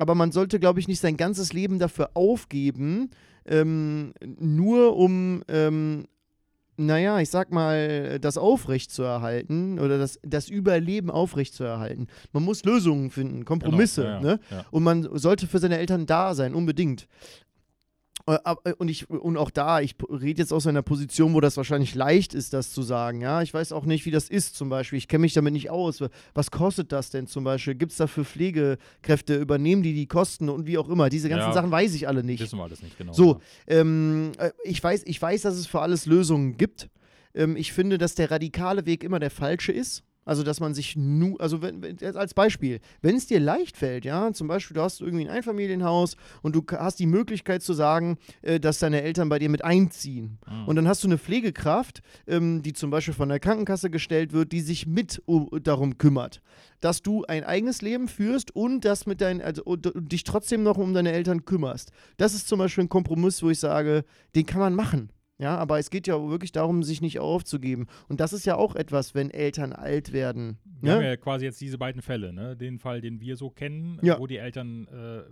Aber 0.02 0.16
man 0.16 0.32
sollte, 0.32 0.60
glaube 0.60 0.80
ich, 0.80 0.88
nicht 0.88 1.00
sein 1.00 1.16
ganzes 1.16 1.54
Leben 1.54 1.78
dafür 1.78 2.10
aufgeben, 2.16 3.12
ähm, 3.46 4.16
nur 4.40 4.98
um, 4.98 5.44
ähm, 5.48 6.08
naja, 6.76 7.20
ich 7.20 7.30
sag 7.30 7.52
mal, 7.52 8.18
das 8.20 8.36
aufrechtzuerhalten 8.40 9.78
oder 9.78 10.00
das, 10.00 10.18
das 10.24 10.50
Überleben 10.50 11.12
aufrechtzuerhalten. 11.12 12.08
Man 12.34 12.42
muss 12.42 12.66
Lösungen 12.66 13.12
finden, 13.12 13.46
Kompromisse. 13.46 14.02
Genau, 14.02 14.14
ja, 14.16 14.22
ne? 14.22 14.40
ja. 14.50 14.66
Und 14.72 14.82
man 14.82 15.08
sollte 15.20 15.46
für 15.46 15.60
seine 15.60 15.78
Eltern 15.78 16.08
da 16.08 16.34
sein, 16.34 16.56
unbedingt. 16.56 17.08
Äh, 18.28 18.38
äh, 18.64 18.74
Und, 18.78 18.88
ich, 18.90 19.10
und 19.10 19.38
auch 19.38 19.50
da, 19.50 19.82
ich 19.82 19.96
rede 20.10 20.42
jetzt 20.42 20.52
aus 20.54 20.68
einer 20.68 20.82
Position, 20.82 21.34
wo 21.34 21.40
das 21.42 21.58
wahrscheinlich 21.58 21.96
leicht 21.96 22.34
ist, 22.34 22.54
das 22.54 22.72
zu 22.72 22.82
sagen. 22.82 23.22
Ja, 23.22 23.42
ich 23.42 23.54
weiß 23.54 23.72
auch 23.72 23.86
nicht, 23.86 24.06
wie 24.06 24.12
das 24.12 24.30
ist 24.30 24.56
zum 24.56 24.70
Beispiel. 24.70 24.98
Ich 24.98 25.08
kenne 25.08 25.22
mich 25.22 25.34
damit 25.34 25.54
nicht 25.54 25.70
aus. 25.70 26.00
Was 26.34 26.52
kostet 26.52 26.92
das 26.92 27.10
denn 27.10 27.28
zum 27.28 27.44
Beispiel? 27.44 27.76
Gibt 27.76 27.92
es 27.92 27.98
dafür 27.98 28.26
Pflegekräfte? 28.26 29.36
Übernehmen 29.36 29.84
die 29.84 29.94
die 29.94 30.08
Kosten 30.08 30.50
und 30.50 30.68
wie 30.68 30.78
auch 30.78 30.90
immer? 30.90 31.10
Diese 31.10 31.30
ganzen 31.30 31.48
Ja. 31.50 31.54
Sachen 31.54 31.72
weiß 31.72 31.94
ich 31.96 32.08
alle 32.08 32.24
nicht. 32.24 32.42
Wissen 32.42 32.58
wir 32.60 32.64
alles 32.64 32.82
nicht, 32.82 32.98
genau. 32.98 33.14
So, 33.14 33.40
ähm, 33.68 34.32
äh, 34.38 34.52
ich, 34.64 34.84
weiß, 34.84 35.04
ich 35.06 35.22
weiß, 35.22 35.42
dass 35.44 35.56
es 35.56 35.68
für 35.68 35.82
alles 35.82 36.06
Lösungen 36.06 36.58
gibt. 36.58 36.90
Ähm, 37.34 37.56
ich 37.56 37.74
finde, 37.74 37.98
dass 37.98 38.16
der 38.16 38.30
radikale 38.32 38.86
Weg 38.86 39.04
immer 39.04 39.20
der 39.20 39.32
falsche 39.32 39.72
ist. 39.72 40.04
Also, 40.24 40.44
dass 40.44 40.60
man 40.60 40.76
sich 40.76 40.96
nur, 40.96 41.42
also 41.42 41.64
wenn, 41.64 41.82
wenn, 41.82 41.98
jetzt 41.98 42.16
als 42.16 42.36
Beispiel, 42.36 42.80
wenn 43.02 43.16
es 43.16 43.26
dir 43.26 43.40
leicht 43.40 43.76
fällt, 43.76 44.06
ja, 44.06 44.32
zum 44.34 44.48
Beispiel, 44.48 44.76
du 44.76 44.82
hast 44.82 45.02
irgendwie 45.02 45.26
ein 45.26 45.32
Einfamilienhaus 45.32 46.16
und 46.44 46.56
du 46.56 46.64
hast 46.72 47.00
die 47.00 47.08
Möglichkeit 47.08 47.64
zu 47.64 47.74
sagen, 47.74 48.18
äh, 48.44 48.60
dass 48.60 48.80
deine 48.80 49.02
Eltern 49.02 49.30
bei 49.30 49.40
dir 49.40 49.50
mit 49.50 49.64
einziehen. 49.64 50.38
Mhm. 50.48 50.68
Und 50.68 50.76
dann 50.76 50.88
hast 50.88 51.04
du 51.04 51.08
eine 51.08 51.18
Pflegekraft, 51.18 52.02
ähm, 52.28 52.62
die 52.62 52.74
zum 52.74 52.92
Beispiel 52.92 53.16
von 53.16 53.30
der 53.30 53.40
Krankenkasse 53.40 53.90
gestellt 53.90 54.32
wird, 54.32 54.52
die 54.52 54.62
sich 54.62 54.86
mit 54.86 55.22
um, 55.26 55.50
darum 55.64 55.98
kümmert, 55.98 56.42
dass 56.82 57.02
du 57.02 57.26
ein 57.26 57.44
eigenes 57.44 57.82
Leben 57.82 58.08
führst 58.08 58.56
und 58.56 58.86
das 58.86 59.08
mit 59.08 59.22
deinen, 59.22 59.42
also 59.42 59.64
und, 59.64 59.88
und 59.88 60.12
dich 60.12 60.24
trotzdem 60.24 60.62
noch 60.62 60.78
um 60.78 60.94
deine 60.94 61.14
Eltern 61.14 61.46
kümmerst. 61.46 61.92
Das 62.18 62.36
ist 62.36 62.48
zum 62.48 62.60
Beispiel 62.60 62.84
ein 62.84 62.90
Kompromiss, 62.90 63.42
wo 63.42 63.50
ich 63.50 63.60
sage, 63.60 64.06
den 64.36 64.46
kann 64.46 64.60
man 64.60 64.76
machen. 64.76 65.10
Ja, 65.42 65.58
aber 65.58 65.80
es 65.80 65.90
geht 65.90 66.06
ja 66.06 66.30
wirklich 66.30 66.52
darum, 66.52 66.84
sich 66.84 67.02
nicht 67.02 67.20
aufzugeben. 67.20 67.88
Und 68.08 68.20
das 68.20 68.32
ist 68.32 68.46
ja 68.46 68.58
auch 68.58 68.76
etwas, 68.76 69.16
wenn 69.16 69.32
Eltern 69.32 69.74
alt 69.74 70.14
werden. 70.14 70.60
Wir 70.82 70.92
ne? 70.92 70.96
haben 70.98 71.04
ja 71.04 71.18
quasi 71.18 71.46
jetzt 71.46 71.60
diese 71.60 71.80
beiden 71.80 72.04
Fälle, 72.04 72.32
ne? 72.32 72.56
Den 72.56 72.78
Fall, 72.78 73.02
den 73.02 73.20
wir 73.20 73.36
so 73.36 73.50
kennen, 73.50 73.98
Ja. 74.04 74.20
wo 74.20 74.28
die 74.28 74.38
Eltern 74.38 74.88
äh, 74.88 75.24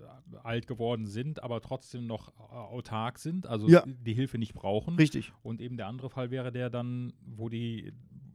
alt 0.41 0.65
geworden 0.65 1.05
sind, 1.05 1.43
aber 1.43 1.61
trotzdem 1.61 2.07
noch 2.07 2.29
äh, 2.29 2.55
autark 2.55 3.19
sind, 3.19 3.45
also 3.45 3.67
Ja. 3.69 3.83
die 3.85 4.15
Hilfe 4.15 4.39
nicht 4.39 4.55
brauchen. 4.55 4.95
Richtig. 4.95 5.31
Und 5.43 5.61
eben 5.61 5.77
der 5.77 5.85
andere 5.85 6.09
Fall 6.09 6.31
wäre 6.31 6.51
der 6.51 6.71
dann, 6.71 7.13
wo 7.23 7.47
die 7.47 7.93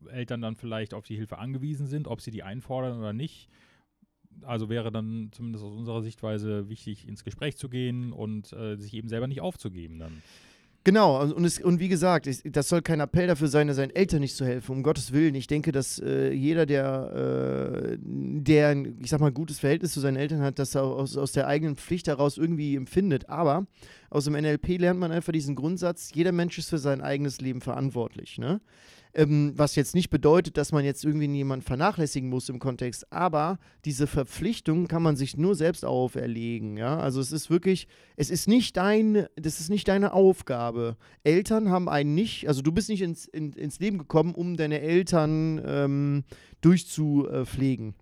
Eltern 0.08 0.40
dann 0.42 0.54
vielleicht 0.54 0.94
auf 0.94 1.04
die 1.04 1.16
Hilfe 1.16 1.38
angewiesen 1.38 1.88
sind, 1.88 2.06
ob 2.06 2.20
sie 2.20 2.30
die 2.30 2.44
einfordern 2.44 3.00
oder 3.00 3.12
nicht. 3.12 3.48
Also 4.42 4.68
wäre 4.68 4.92
dann 4.92 5.30
zumindest 5.32 5.64
aus 5.64 5.74
unserer 5.74 6.02
Sichtweise 6.02 6.68
wichtig, 6.68 7.08
ins 7.08 7.24
Gespräch 7.24 7.56
zu 7.56 7.68
gehen 7.68 8.12
und 8.12 8.52
äh, 8.52 8.76
sich 8.76 8.94
eben 8.94 9.08
selber 9.08 9.26
nicht 9.26 9.40
aufzugeben 9.40 9.98
dann. 9.98 10.22
Genau, 10.86 11.22
und, 11.22 11.42
es, 11.46 11.60
und 11.60 11.80
wie 11.80 11.88
gesagt, 11.88 12.26
es, 12.26 12.42
das 12.44 12.68
soll 12.68 12.82
kein 12.82 13.00
Appell 13.00 13.26
dafür 13.26 13.48
sein, 13.48 13.72
seinen 13.72 13.96
Eltern 13.96 14.20
nicht 14.20 14.36
zu 14.36 14.44
helfen, 14.44 14.70
um 14.72 14.82
Gottes 14.82 15.12
Willen. 15.12 15.34
Ich 15.34 15.46
denke, 15.46 15.72
dass 15.72 15.98
äh, 15.98 16.30
jeder, 16.30 16.66
der, 16.66 17.94
äh, 17.94 17.96
der, 17.98 18.68
ein, 18.68 18.98
ich 19.00 19.08
sag 19.08 19.18
mal, 19.20 19.32
gutes 19.32 19.60
Verhältnis 19.60 19.94
zu 19.94 20.00
seinen 20.00 20.16
Eltern 20.16 20.42
hat, 20.42 20.58
das 20.58 20.76
aus, 20.76 21.16
aus 21.16 21.32
der 21.32 21.46
eigenen 21.46 21.76
Pflicht 21.76 22.06
heraus 22.06 22.36
irgendwie 22.36 22.76
empfindet. 22.76 23.30
Aber 23.30 23.66
aus 24.10 24.26
dem 24.26 24.34
NLP 24.34 24.78
lernt 24.78 25.00
man 25.00 25.10
einfach 25.10 25.32
diesen 25.32 25.54
Grundsatz, 25.54 26.10
jeder 26.12 26.32
Mensch 26.32 26.58
ist 26.58 26.68
für 26.68 26.78
sein 26.78 27.00
eigenes 27.00 27.40
Leben 27.40 27.62
verantwortlich. 27.62 28.36
Ne? 28.36 28.60
Ähm, 29.16 29.52
was 29.54 29.76
jetzt 29.76 29.94
nicht 29.94 30.10
bedeutet, 30.10 30.56
dass 30.56 30.72
man 30.72 30.84
jetzt 30.84 31.04
irgendwie 31.04 31.26
jemanden 31.26 31.64
vernachlässigen 31.64 32.28
muss 32.28 32.48
im 32.48 32.58
Kontext, 32.58 33.12
aber 33.12 33.60
diese 33.84 34.08
Verpflichtung 34.08 34.88
kann 34.88 35.04
man 35.04 35.14
sich 35.14 35.36
nur 35.36 35.54
selbst 35.54 35.84
auferlegen. 35.84 36.76
Ja? 36.76 36.98
Also 36.98 37.20
es 37.20 37.30
ist 37.30 37.48
wirklich, 37.48 37.86
es 38.16 38.28
ist 38.28 38.48
nicht 38.48 38.76
dein, 38.76 39.26
das 39.36 39.60
ist 39.60 39.70
nicht 39.70 39.86
deine 39.86 40.14
Aufgabe. 40.14 40.96
Eltern 41.22 41.70
haben 41.70 41.88
einen 41.88 42.14
nicht, 42.16 42.48
also 42.48 42.60
du 42.60 42.72
bist 42.72 42.88
nicht 42.88 43.02
ins, 43.02 43.26
in, 43.26 43.52
ins 43.52 43.78
Leben 43.78 43.98
gekommen, 43.98 44.34
um 44.34 44.56
deine 44.56 44.80
Eltern 44.80 45.62
ähm, 45.64 46.24
durchzupflegen. 46.60 47.94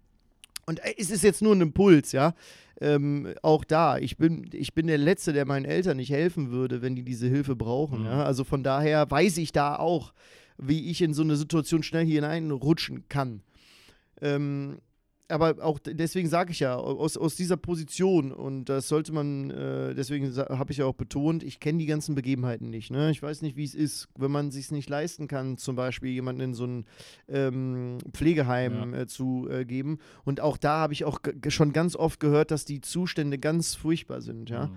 Und 0.64 0.81
äh, 0.81 0.95
es 0.97 1.11
ist 1.11 1.25
jetzt 1.25 1.42
nur 1.42 1.54
ein 1.54 1.61
Impuls, 1.61 2.12
ja. 2.12 2.35
Ähm, 2.81 3.28
auch 3.42 3.64
da, 3.64 3.99
ich 3.99 4.16
bin, 4.16 4.49
ich 4.52 4.75
bin 4.75 4.88
der 4.88 4.99
Letzte, 4.99 5.33
der 5.33 5.47
meinen 5.47 5.66
Eltern 5.66 5.99
nicht 5.99 6.11
helfen 6.11 6.50
würde, 6.50 6.83
wenn 6.83 6.97
die 6.97 7.04
diese 7.04 7.28
Hilfe 7.28 7.54
brauchen. 7.54 8.00
Mhm. 8.00 8.07
Ja? 8.07 8.25
Also 8.25 8.45
von 8.45 8.64
daher 8.64 9.09
weiß 9.11 9.37
ich 9.37 9.52
da 9.52 9.76
auch, 9.76 10.12
wie 10.66 10.90
ich 10.90 11.02
in 11.02 11.14
so 11.14 11.23
eine 11.23 11.37
Situation 11.37 11.83
schnell 11.83 12.04
hier 12.04 12.23
hineinrutschen 12.23 13.09
kann. 13.09 13.42
Ähm, 14.21 14.78
aber 15.33 15.65
auch 15.65 15.79
deswegen 15.79 16.29
sage 16.29 16.53
ich 16.53 16.61
ja, 16.61 16.77
aus, 16.77 17.17
aus 17.17 17.35
dieser 17.35 17.57
Position, 17.57 18.31
und 18.33 18.67
das 18.67 18.89
sollte 18.89 19.12
man, 19.12 19.51
äh, 19.51 19.95
deswegen 19.95 20.35
habe 20.37 20.71
ich 20.73 20.79
ja 20.79 20.85
auch 20.87 20.95
betont, 20.95 21.43
ich 21.43 21.59
kenne 21.59 21.79
die 21.79 21.87
ganzen 21.87 22.15
Begebenheiten 22.15 22.71
nicht. 22.71 22.91
Ne? 22.91 23.11
Ich 23.11 23.23
weiß 23.23 23.43
nicht, 23.43 23.57
wie 23.57 23.65
es 23.65 23.75
ist, 23.75 24.09
wenn 24.19 24.31
man 24.31 24.51
sich 24.51 24.71
nicht 24.71 24.89
leisten 24.89 25.27
kann, 25.29 25.57
zum 25.57 25.75
Beispiel 25.75 26.11
jemanden 26.11 26.43
in 26.43 26.55
so 26.55 26.65
ein 26.67 26.85
ähm, 27.29 27.99
Pflegeheim 28.12 28.95
äh, 28.95 29.07
zu 29.07 29.49
äh, 29.51 29.65
geben. 29.65 29.99
Und 30.25 30.41
auch 30.41 30.57
da 30.57 30.79
habe 30.79 30.93
ich 30.93 31.05
auch 31.05 31.19
schon 31.49 31.73
ganz 31.73 31.97
oft 31.97 32.21
gehört, 32.21 32.51
dass 32.51 32.65
die 32.65 32.81
Zustände 32.81 33.39
ganz 33.39 33.75
furchtbar 33.75 34.21
sind. 34.21 34.51
Ja? 34.51 34.67
Mhm. 34.67 34.73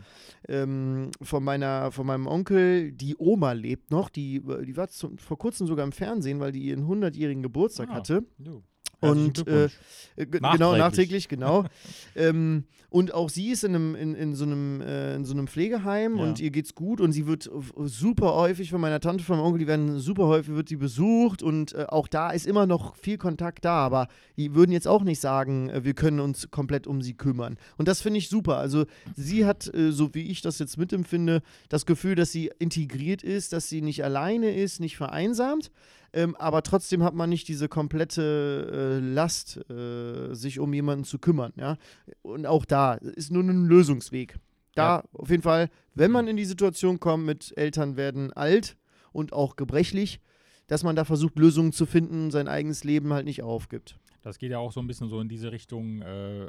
ähm, 0.47 1.11
von, 1.21 1.43
meiner, 1.43 1.91
von 1.91 2.07
meinem 2.07 2.27
Onkel, 2.27 2.91
die 2.91 3.15
Oma 3.17 3.51
lebt 3.51 3.91
noch, 3.91 4.09
die, 4.09 4.41
die 4.65 4.77
war 4.77 4.87
zum, 4.87 5.17
vor 5.17 5.37
kurzem 5.37 5.67
sogar 5.67 5.85
im 5.85 5.91
Fernsehen, 5.91 6.39
weil 6.39 6.51
die 6.51 6.63
ihren 6.63 6.85
100-jährigen 6.85 7.43
Geburtstag 7.43 7.89
Ah. 7.89 7.95
hatte. 7.95 8.23
Jo. 8.37 8.63
Und. 8.99 9.47
Äh. 9.47 9.69
Genau, 10.17 10.77
nachträglich, 10.77 11.27
genau. 11.27 11.65
ähm, 12.15 12.63
und 12.89 13.13
auch 13.13 13.29
sie 13.29 13.49
ist 13.49 13.65
in, 13.65 13.75
einem, 13.75 13.95
in, 13.95 14.15
in, 14.15 14.35
so, 14.35 14.45
einem, 14.45 14.79
äh, 14.79 15.15
in 15.15 15.25
so 15.25 15.33
einem 15.33 15.47
Pflegeheim 15.47 16.15
Ja. 16.15 16.23
und 16.23 16.39
ihr 16.39 16.49
geht's 16.49 16.75
gut 16.75 17.01
und 17.01 17.11
sie 17.11 17.27
wird 17.27 17.49
super 17.83 18.35
häufig 18.35 18.69
von 18.69 18.79
meiner 18.79 19.01
Tante, 19.01 19.25
von 19.25 19.35
meinem 19.35 19.47
Onkel, 19.47 19.59
die 19.59 19.67
werden 19.67 19.99
super 19.99 20.27
häufig, 20.27 20.55
wird 20.55 20.69
die 20.69 20.77
besucht 20.77 21.43
und 21.43 21.73
äh, 21.73 21.87
auch 21.89 22.07
da 22.07 22.29
ist 22.29 22.47
immer 22.47 22.65
noch 22.65 22.95
viel 22.95 23.17
Kontakt 23.17 23.65
da, 23.65 23.73
aber 23.73 24.07
die 24.37 24.55
würden 24.55 24.71
jetzt 24.71 24.87
auch 24.87 25.03
nicht 25.03 25.19
sagen, 25.19 25.69
äh, 25.69 25.83
wir 25.83 25.93
können 25.93 26.21
uns 26.21 26.49
komplett 26.51 26.87
um 26.87 27.01
sie 27.01 27.15
kümmern. 27.15 27.57
Und 27.77 27.89
das 27.89 28.01
finde 28.01 28.19
ich 28.19 28.29
super. 28.29 28.57
Also 28.57 28.85
sie 29.13 29.45
hat, 29.45 29.73
äh, 29.73 29.91
so 29.91 30.13
wie 30.13 30.31
ich 30.31 30.41
das 30.41 30.59
jetzt 30.59 30.77
mitempfinde, 30.77 31.41
das 31.67 31.85
Gefühl, 31.85 32.15
dass 32.15 32.31
sie 32.31 32.49
integriert 32.59 33.23
ist, 33.23 33.51
dass 33.51 33.67
sie 33.67 33.81
nicht 33.81 34.05
alleine 34.05 34.55
ist, 34.55 34.79
nicht 34.79 34.95
vereinsamt. 34.95 35.69
Ähm, 36.15 36.33
aber 36.37 36.63
trotzdem 36.63 37.03
hat 37.03 37.13
man 37.13 37.29
nicht 37.29 37.49
diese 37.49 37.67
komplette 37.67 39.01
äh, 39.01 39.05
Last, 39.05 39.59
äh, 39.69 40.33
sich 40.33 40.59
um 40.59 40.73
jemanden 40.73 41.03
zu 41.03 41.19
kümmern. 41.19 41.51
Ja? 41.57 41.77
Und 42.21 42.45
auch 42.45 42.63
da 42.63 42.93
ist 42.93 43.31
nur 43.31 43.43
ein 43.43 43.65
Lösungsweg. 43.65 44.37
Da 44.75 45.03
auf 45.11 45.29
jeden 45.29 45.43
Fall, 45.43 45.69
wenn 45.93 46.11
man 46.11 46.27
in 46.27 46.37
die 46.37 46.45
Situation 46.45 47.01
kommt, 47.01 47.25
mit 47.25 47.53
Eltern 47.57 47.97
werden 47.97 48.31
alt 48.31 48.77
und 49.11 49.33
auch 49.33 49.57
gebrechlich, 49.57 50.21
dass 50.67 50.83
man 50.83 50.95
da 50.95 51.03
versucht, 51.03 51.37
Lösungen 51.37 51.73
zu 51.73 51.85
finden, 51.85 52.31
sein 52.31 52.47
eigenes 52.47 52.85
Leben 52.85 53.11
halt 53.11 53.25
nicht 53.25 53.43
aufgibt. 53.43 53.99
Das 54.21 54.39
geht 54.39 54.51
ja 54.51 54.57
auch 54.57 54.71
so 54.71 54.79
ein 54.79 54.87
bisschen 54.87 55.09
so 55.09 55.19
in 55.19 55.27
diese 55.27 55.51
Richtung, 55.51 56.01
äh, 56.01 56.47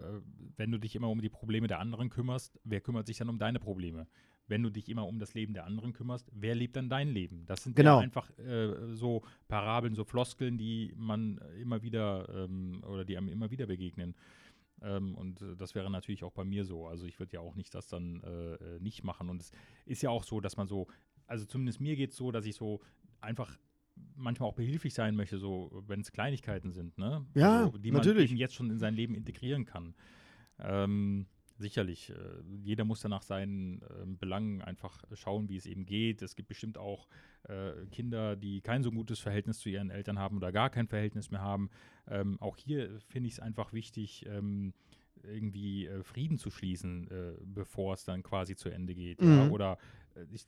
wenn 0.57 0.70
du 0.70 0.79
dich 0.79 0.94
immer 0.94 1.11
um 1.11 1.20
die 1.20 1.29
Probleme 1.29 1.66
der 1.66 1.81
anderen 1.81 2.09
kümmerst, 2.09 2.59
wer 2.62 2.81
kümmert 2.81 3.07
sich 3.09 3.18
dann 3.18 3.29
um 3.29 3.38
deine 3.38 3.59
Probleme? 3.59 4.07
Wenn 4.49 4.63
du 4.63 4.71
dich 4.71 4.89
immer 4.89 5.07
um 5.07 5.19
das 5.19 5.35
Leben 5.35 5.55
der 5.55 5.65
anderen 5.65 5.93
kümmerst, 5.93 6.31
wer 6.33 6.55
lebt 6.55 6.77
dann 6.77 6.89
dein 6.89 7.09
Leben? 7.09 7.45
Das 7.47 7.65
sind 7.65 7.75
Genau. 7.77 7.97
ja 7.97 8.03
einfach 8.03 8.31
äh, 8.39 8.95
so 8.95 9.23
Parabeln, 9.49 9.95
so 9.95 10.05
Floskeln, 10.05 10.57
die 10.57 10.93
man 10.97 11.39
immer 11.61 11.83
wieder 11.83 12.29
ähm, 12.33 12.83
oder 12.87 13.05
die 13.05 13.17
einem 13.17 13.29
immer 13.29 13.51
wieder 13.51 13.67
begegnen. 13.67 14.15
Ähm, 14.83 15.15
und 15.15 15.41
äh, 15.43 15.57
das 15.57 15.75
wäre 15.75 15.91
natürlich 15.91 16.23
auch 16.23 16.33
bei 16.33 16.45
mir 16.45 16.65
so. 16.65 16.87
Also 16.87 17.07
ich 17.07 17.19
würde 17.19 17.33
ja 17.33 17.41
auch 17.41 17.57
nicht 17.57 17.75
das 17.75 17.89
dann 17.89 18.23
äh, 18.23 18.55
äh, 18.55 18.81
nicht 18.81 19.03
machen. 19.05 19.29
Und 19.31 19.41
es 19.41 19.51
ist 19.85 20.03
ja 20.03 20.11
auch 20.11 20.23
so, 20.23 20.41
dass 20.41 20.57
man 20.57 20.67
so, 20.69 20.87
also 21.27 21.45
zumindest 21.45 21.81
mir 21.81 21.97
geht 21.97 22.11
es 22.11 22.17
so, 22.17 22.31
dass 22.31 22.47
ich 22.47 22.55
so 22.55 22.81
einfach 23.21 23.59
manchmal 24.15 24.49
auch 24.51 24.55
behilflich 24.55 24.93
sein 24.95 25.17
möchte, 25.17 25.39
so 25.39 25.83
wenn 25.87 26.01
es 26.01 26.13
Kleinigkeiten 26.13 26.71
sind, 26.73 26.99
ne? 26.99 27.25
Ja, 27.35 27.65
also, 27.65 27.79
die 27.79 27.91
natürlich. 27.91 28.31
man 28.31 28.33
eben 28.33 28.37
jetzt 28.37 28.55
schon 28.55 28.71
in 28.71 28.79
sein 28.79 28.95
Leben 28.95 29.15
integrieren 29.15 29.65
kann. 29.65 29.95
Ähm, 30.59 31.27
sicherlich, 31.59 32.11
äh, 32.11 32.14
jeder 32.62 32.85
muss 32.85 33.01
dann 33.01 33.11
nach 33.11 33.23
seinen 33.23 33.83
ähm, 34.03 34.19
Belangen 34.19 34.62
einfach 34.62 35.03
schauen, 35.14 35.49
wie 35.49 35.57
es 35.57 35.66
eben 35.66 35.87
geht. 35.87 36.23
Es 36.23 36.37
gibt 36.37 36.49
bestimmt 36.49 36.79
auch 36.79 37.09
äh, 37.45 37.73
Kinder, 37.90 38.37
die 38.37 38.61
kein 38.61 38.83
so 38.83 38.90
gutes 38.90 39.19
Verhältnis 39.21 39.59
zu 39.59 39.69
ihren 39.69 39.90
Eltern 39.90 40.19
haben 40.19 40.37
oder 40.37 40.53
gar 40.53 40.71
kein 40.71 40.87
Verhältnis 40.88 41.31
mehr 41.31 41.40
haben. 41.42 41.71
Ähm, 42.09 42.40
auch 42.40 42.57
hier 42.57 43.01
finde 43.01 43.29
ich 43.29 43.35
es 43.35 43.40
einfach 43.40 43.73
wichtig, 43.73 44.25
ähm, 44.27 44.73
irgendwie 45.23 45.87
äh, 45.87 46.03
Frieden 46.05 46.38
zu 46.38 46.51
schließen, 46.51 47.11
äh, 47.11 47.33
bevor 47.45 47.95
es 47.95 48.05
dann 48.05 48.23
quasi 48.23 48.55
zu 48.55 48.69
Ende 48.69 48.95
geht. 48.95 49.21
Ja? 49.21 49.45
Mhm. 49.45 49.51
Oder 49.53 49.73
äh, 49.73 49.79
sch- 49.79 50.06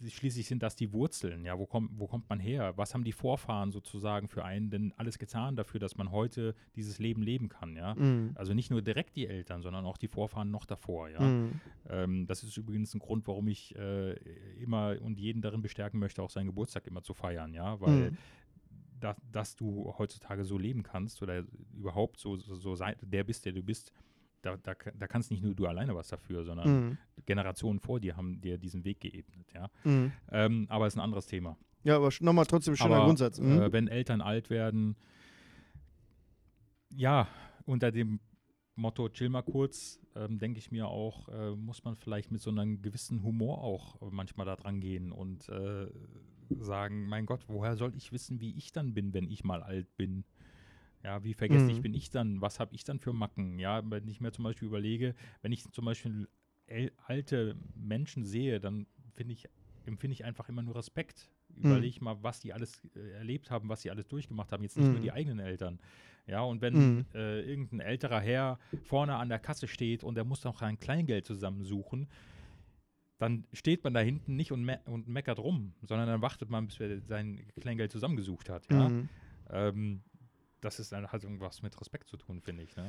schließlich 0.09 0.46
sind 0.46 0.62
das 0.62 0.76
die 0.76 0.92
Wurzeln. 0.92 1.44
Ja, 1.44 1.59
wo 1.59 1.66
kommt, 1.66 1.90
wo 1.98 2.07
kommt 2.07 2.28
man 2.28 2.40
her? 2.40 2.72
Was 2.76 2.94
haben 2.94 3.04
die 3.04 3.12
Vorfahren 3.12 3.70
sozusagen 3.72 4.28
für 4.28 4.44
einen 4.44 4.70
denn 4.70 4.92
alles 4.96 5.18
getan 5.18 5.57
dafür, 5.57 5.81
dass 5.81 5.96
man 5.96 6.11
heute 6.11 6.54
dieses 6.76 6.98
Leben 6.98 7.22
leben 7.22 7.48
kann? 7.48 7.76
Ja, 7.76 7.94
Mhm. 7.94 8.33
also 8.35 8.54
nicht 8.54 8.70
nur 8.70 8.83
direkt 8.83 9.16
die 9.16 9.26
Eltern, 9.26 9.62
sondern 9.62 9.85
auch 9.85 9.96
die 9.98 10.09
Vorfahren 10.09 10.50
noch 10.50 10.64
davor. 10.64 11.09
Ja, 11.09 11.20
Mhm. 11.20 11.61
ähm, 11.88 12.26
das 12.26 12.42
ist 12.42 12.57
übrigens 12.57 12.94
ein 12.94 12.98
Grund, 12.98 13.26
warum 13.26 13.48
ich 13.48 13.74
äh, 13.76 14.12
immer 14.61 14.96
und 15.00 15.18
jeden 15.18 15.42
darin 15.42 15.62
bestärken 15.62 15.98
möchte, 16.00 16.22
auch 16.22 16.31
seinen 16.31 16.46
Geburtstag 16.46 16.87
immer 16.87 17.02
zu 17.02 17.14
feiern. 17.14 17.52
Ja, 17.54 17.81
weil 17.81 18.11
Mhm. 18.12 18.16
da, 19.00 19.16
dass 19.31 19.54
du 19.54 19.94
heutzutage 19.98 20.44
so 20.44 20.59
leben 20.59 20.83
kannst 20.83 21.22
oder 21.22 21.44
überhaupt 21.72 22.18
so, 22.18 22.37
so, 22.37 22.54
so 22.57 22.74
sein, 22.74 22.96
der 23.02 23.24
bist, 23.24 23.44
der 23.44 23.52
du 23.52 23.62
bist, 23.62 23.92
da, 24.42 24.57
da, 24.57 24.74
da 24.74 25.07
kannst 25.07 25.31
nicht 25.31 25.42
nur 25.42 25.55
du 25.55 25.66
alleine 25.66 25.94
was 25.94 26.09
dafür, 26.09 26.44
sondern 26.44 26.88
Mhm. 26.88 26.98
Generationen 27.27 27.81
vor 27.81 28.01
dir 28.01 28.16
haben 28.16 28.40
dir 28.40 28.59
diesen 28.59 28.85
Weg 28.85 29.01
geebnet. 29.01 29.53
Ja, 29.53 29.70
Mhm. 29.85 30.12
ähm, 30.31 30.66
aber 30.68 30.87
ist 30.87 30.96
ein 30.96 31.01
anderes 31.01 31.27
Thema. 31.27 31.57
Ja, 31.85 31.96
aber 31.96 32.11
nochmal 32.20 32.46
trotzdem 32.46 32.77
schöner 32.77 32.96
aber, 32.96 33.05
Grundsatz. 33.07 33.38
Mhm. 33.40 33.53
Äh, 33.53 33.72
wenn 33.72 33.88
Eltern 33.88 34.20
alt 34.20 34.51
werden, 34.51 34.96
ja, 36.90 37.29
unter 37.66 37.90
dem 37.92 38.20
Motto 38.74 39.09
chill 39.09 39.29
mal 39.29 39.42
kurz, 39.42 40.01
ähm, 40.14 40.38
denke 40.38 40.59
ich 40.59 40.70
mir 40.70 40.87
auch, 40.88 41.29
äh, 41.29 41.51
muss 41.55 41.85
man 41.85 41.96
vielleicht 41.96 42.31
mit 42.31 42.40
so 42.40 42.51
einem 42.51 42.81
gewissen 42.81 43.22
Humor 43.22 43.62
auch 43.62 44.01
äh, 44.03 44.07
manchmal 44.11 44.46
da 44.46 44.57
dran 44.57 44.81
gehen 44.81 45.11
und 45.12 45.48
äh, 45.48 45.87
sagen, 46.61 47.07
mein 47.09 47.27
Gott, 47.27 47.44
woher 47.48 47.77
soll 47.77 47.94
ich 47.96 48.12
wissen, 48.12 48.40
wie 48.40 48.57
ich 48.57 48.72
dann 48.72 48.94
bin, 48.94 49.12
wenn 49.12 49.29
ich 49.29 49.44
mal 49.44 49.62
alt 49.62 49.96
bin? 49.96 50.24
Ja, 51.05 51.23
wie 51.25 51.35
vergesslich 51.35 51.79
Mhm. 51.79 51.83
bin 51.83 51.95
ich 51.95 52.11
dann? 52.11 52.41
Was 52.41 52.59
habe 52.61 52.75
ich 52.75 52.85
dann 52.85 52.99
für 52.99 53.13
Macken? 53.13 53.59
Ja, 53.59 53.89
wenn 53.91 54.09
ich 54.09 54.21
mir 54.21 54.33
zum 54.33 54.45
Beispiel 54.45 54.67
überlege, 54.69 55.15
wenn 55.43 55.53
ich 55.53 55.65
zum 55.71 55.85
Beispiel 55.85 56.29
el 56.67 56.93
alte 57.07 57.57
Menschen 57.75 58.25
sehe, 58.25 58.61
dann 58.61 58.87
finde 59.15 59.33
ich, 59.33 59.49
empfinde 59.87 60.13
ich 60.13 60.25
einfach 60.25 60.49
immer 60.49 60.63
nur 60.63 60.77
Respekt. 60.77 61.31
Mhm. 61.51 61.65
Überlege 61.65 62.05
mal, 62.05 62.23
was 62.23 62.41
die 62.41 62.53
alles 62.53 62.83
äh, 62.95 63.11
erlebt 63.13 63.51
haben, 63.51 63.69
was 63.69 63.83
sie 63.83 63.91
alles 63.91 64.07
durchgemacht 64.09 64.53
haben. 64.53 64.63
Jetzt 64.63 64.77
nicht 64.77 64.91
nur 64.91 64.99
Mhm. 64.99 65.03
die 65.03 65.13
eigenen 65.13 65.39
Eltern. 65.39 65.79
Ja, 66.27 66.43
und 66.43 66.61
wenn 66.61 66.75
Mhm. 66.75 67.07
äh, 67.15 67.41
irgendein 67.41 67.81
älterer 67.81 68.21
Herr 68.21 68.59
vorne 68.85 69.17
an 69.17 69.29
der 69.31 69.39
Kasse 69.39 69.67
steht 69.67 70.05
und 70.05 70.15
der 70.15 70.25
muss 70.25 70.45
noch 70.45 70.61
ein 70.61 70.79
Kleingeld 70.79 71.25
zusammensuchen, 71.27 72.07
dann 73.19 73.47
steht 73.53 73.83
man 73.83 73.95
da 73.95 74.01
hinten 74.01 74.37
nicht 74.37 74.53
und, 74.53 74.63
me 74.65 74.81
und 74.85 75.09
meckert 75.09 75.39
rum, 75.39 75.75
sondern 75.83 76.07
dann 76.07 76.23
wartet 76.23 76.51
man, 76.51 76.67
bis 76.67 76.79
er 76.81 77.01
sein 77.01 77.43
Kleingeld 77.61 77.91
zusammengesucht 77.91 78.49
hat. 78.49 78.69
Ja? 78.71 78.89
Mhm. 78.89 79.09
Ähm, 79.51 80.03
das 80.61 80.79
ist 80.79 80.92
dann 80.92 81.11
halt 81.11 81.23
irgendwas 81.23 81.62
mit 81.62 81.79
Respekt 81.81 82.09
zu 82.09 82.16
tun, 82.16 82.40
finde 82.40 82.62
ich. 82.62 82.77
Ne? 82.77 82.85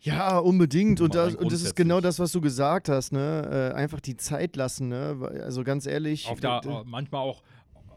Ja, 0.00 0.38
unbedingt. 0.38 1.00
Und 1.00 1.14
das, 1.14 1.34
und 1.34 1.50
das 1.50 1.62
ist 1.62 1.74
genau 1.74 2.00
das, 2.00 2.18
was 2.18 2.32
du 2.32 2.40
gesagt 2.40 2.88
hast, 2.88 3.12
ne? 3.12 3.72
Äh, 3.72 3.74
einfach 3.74 4.00
die 4.00 4.16
Zeit 4.16 4.56
lassen, 4.56 4.88
ne? 4.88 5.16
Also 5.42 5.64
ganz 5.64 5.86
ehrlich. 5.86 6.28
Auf 6.28 6.40
der, 6.40 6.60
äh, 6.64 6.84
manchmal 6.84 7.22
auch 7.22 7.42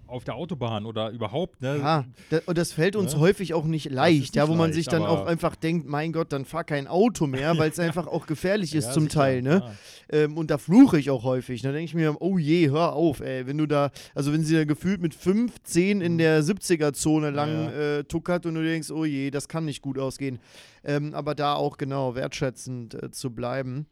auf 0.09 0.23
der 0.23 0.35
Autobahn 0.35 0.85
oder 0.85 1.09
überhaupt, 1.11 1.61
ne? 1.61 1.77
Ja, 1.77 2.05
da, 2.29 2.39
und 2.45 2.57
das 2.57 2.73
fällt 2.73 2.95
uns 2.95 3.13
Ne? 3.13 3.19
häufig 3.19 3.53
auch 3.53 3.65
nicht 3.65 3.89
leicht, 3.91 4.19
nicht 4.19 4.35
ja, 4.35 4.47
wo 4.47 4.53
man 4.53 4.67
leicht, 4.71 4.75
sich 4.75 4.87
dann 4.87 5.03
auch 5.03 5.25
einfach 5.25 5.55
denkt, 5.55 5.87
mein 5.87 6.11
Gott, 6.11 6.33
dann 6.33 6.45
fahr 6.45 6.63
kein 6.63 6.87
Auto 6.87 7.27
mehr, 7.27 7.57
weil 7.57 7.69
es 7.69 7.79
einfach 7.79 8.07
auch 8.07 8.25
gefährlich 8.25 8.73
ist 8.75 8.85
Ja, 8.87 8.91
zum 8.91 9.03
sicher, 9.03 9.13
Teil, 9.19 9.41
ne? 9.41 9.75
Ähm, 10.11 10.37
und 10.37 10.49
da 10.51 10.57
fluche 10.57 10.99
ich 10.99 11.09
auch 11.09 11.23
häufig. 11.23 11.61
Da 11.61 11.71
denke 11.71 11.85
ich 11.85 11.93
mir, 11.95 12.15
oh 12.19 12.37
je, 12.37 12.69
hör 12.69 12.93
auf, 12.93 13.19
ey. 13.19 13.45
Wenn 13.47 13.57
du 13.57 13.67
da, 13.67 13.91
also 14.15 14.33
wenn 14.33 14.43
sie 14.43 14.55
da 14.55 14.65
gefühlt 14.65 15.01
mit 15.01 15.13
15 15.13 16.01
in 16.01 16.17
der 16.17 16.43
70er-Zone 16.43 17.29
lang 17.29 17.49
Mhm. 17.65 17.69
Ja, 17.71 17.97
Äh, 17.99 18.03
tuckert 18.03 18.45
und 18.45 18.55
du 18.55 18.63
denkst, 18.63 18.91
oh 18.91 19.05
je, 19.05 19.31
das 19.31 19.47
kann 19.47 19.65
nicht 19.65 19.81
gut 19.81 19.97
ausgehen. 19.99 20.39
Ähm, 20.83 21.13
aber 21.13 21.35
da 21.35 21.53
auch 21.53 21.77
genau 21.77 22.15
wertschätzend 22.15 22.93
äh, 22.95 23.11
zu 23.11 23.31
bleiben. 23.31 23.85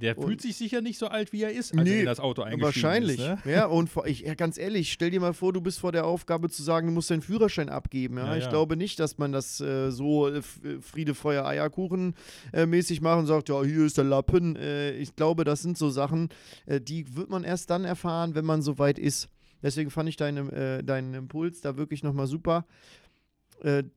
Der 0.00 0.18
Und- 0.18 0.26
fühlt 0.26 0.40
sich 0.40 0.56
sicher 0.56 0.80
nicht 0.80 0.98
so 0.98 1.06
alt, 1.06 1.32
wie 1.32 1.42
er 1.42 1.52
ist, 1.52 1.72
als 1.72 1.84
Nee, 1.84 1.94
er 1.94 2.00
in 2.00 2.06
das 2.06 2.20
Auto 2.20 2.42
eingestiegen 2.42 2.62
Wahrscheinlich. 2.64 3.20
ist. 3.20 3.26
Ne? 3.26 3.38
Ja, 3.52 3.66
und 3.66 3.88
vor, 3.88 4.06
ich, 4.06 4.20
ja, 4.20 4.34
ganz 4.34 4.58
ehrlich, 4.58 4.92
stell 4.92 5.10
dir 5.10 5.20
mal 5.20 5.34
vor, 5.34 5.52
du 5.52 5.60
bist 5.60 5.78
vor 5.80 5.92
der 5.92 6.04
Aufgabe 6.06 6.50
zu 6.50 6.62
sagen, 6.62 6.88
du 6.88 6.92
musst 6.92 7.10
deinen 7.10 7.22
Führerschein 7.22 7.68
abgeben. 7.68 8.16
Ja? 8.18 8.26
Ja, 8.26 8.36
ich 8.36 8.44
ja. 8.44 8.50
glaube 8.50 8.76
nicht, 8.76 8.98
dass 8.98 9.18
man 9.18 9.32
das 9.32 9.60
äh, 9.60 9.90
so 9.90 10.28
äh, 10.28 10.38
äh, 10.38 10.42
Friede, 10.80 11.14
Feuer, 11.14 11.44
Eierkuchen 11.46 12.14
äh, 12.52 12.66
mäßig 12.66 13.00
macht 13.00 13.20
und 13.20 13.26
sagt, 13.26 13.48
ja, 13.48 13.62
hier 13.62 13.84
ist 13.84 13.96
der 13.96 14.04
Lappen. 14.04 14.56
Äh, 14.56 14.92
ich 14.96 15.14
glaube, 15.14 15.44
das 15.44 15.62
sind 15.62 15.78
so 15.78 15.90
Sachen, 15.90 16.28
die 16.66 17.14
wird 17.16 17.30
man 17.30 17.44
erst 17.44 17.70
dann 17.70 17.84
erfahren, 17.84 18.34
wenn 18.34 18.44
man 18.44 18.62
so 18.62 18.78
weit 18.78 18.98
ist. 18.98 19.28
Deswegen 19.62 19.90
fand 19.90 20.08
ich 20.08 20.16
deinen, 20.16 20.50
äh, 20.50 20.82
deinen 20.82 21.14
Impuls 21.14 21.60
da 21.60 21.76
wirklich 21.76 22.02
nochmal 22.02 22.26
super. 22.26 22.66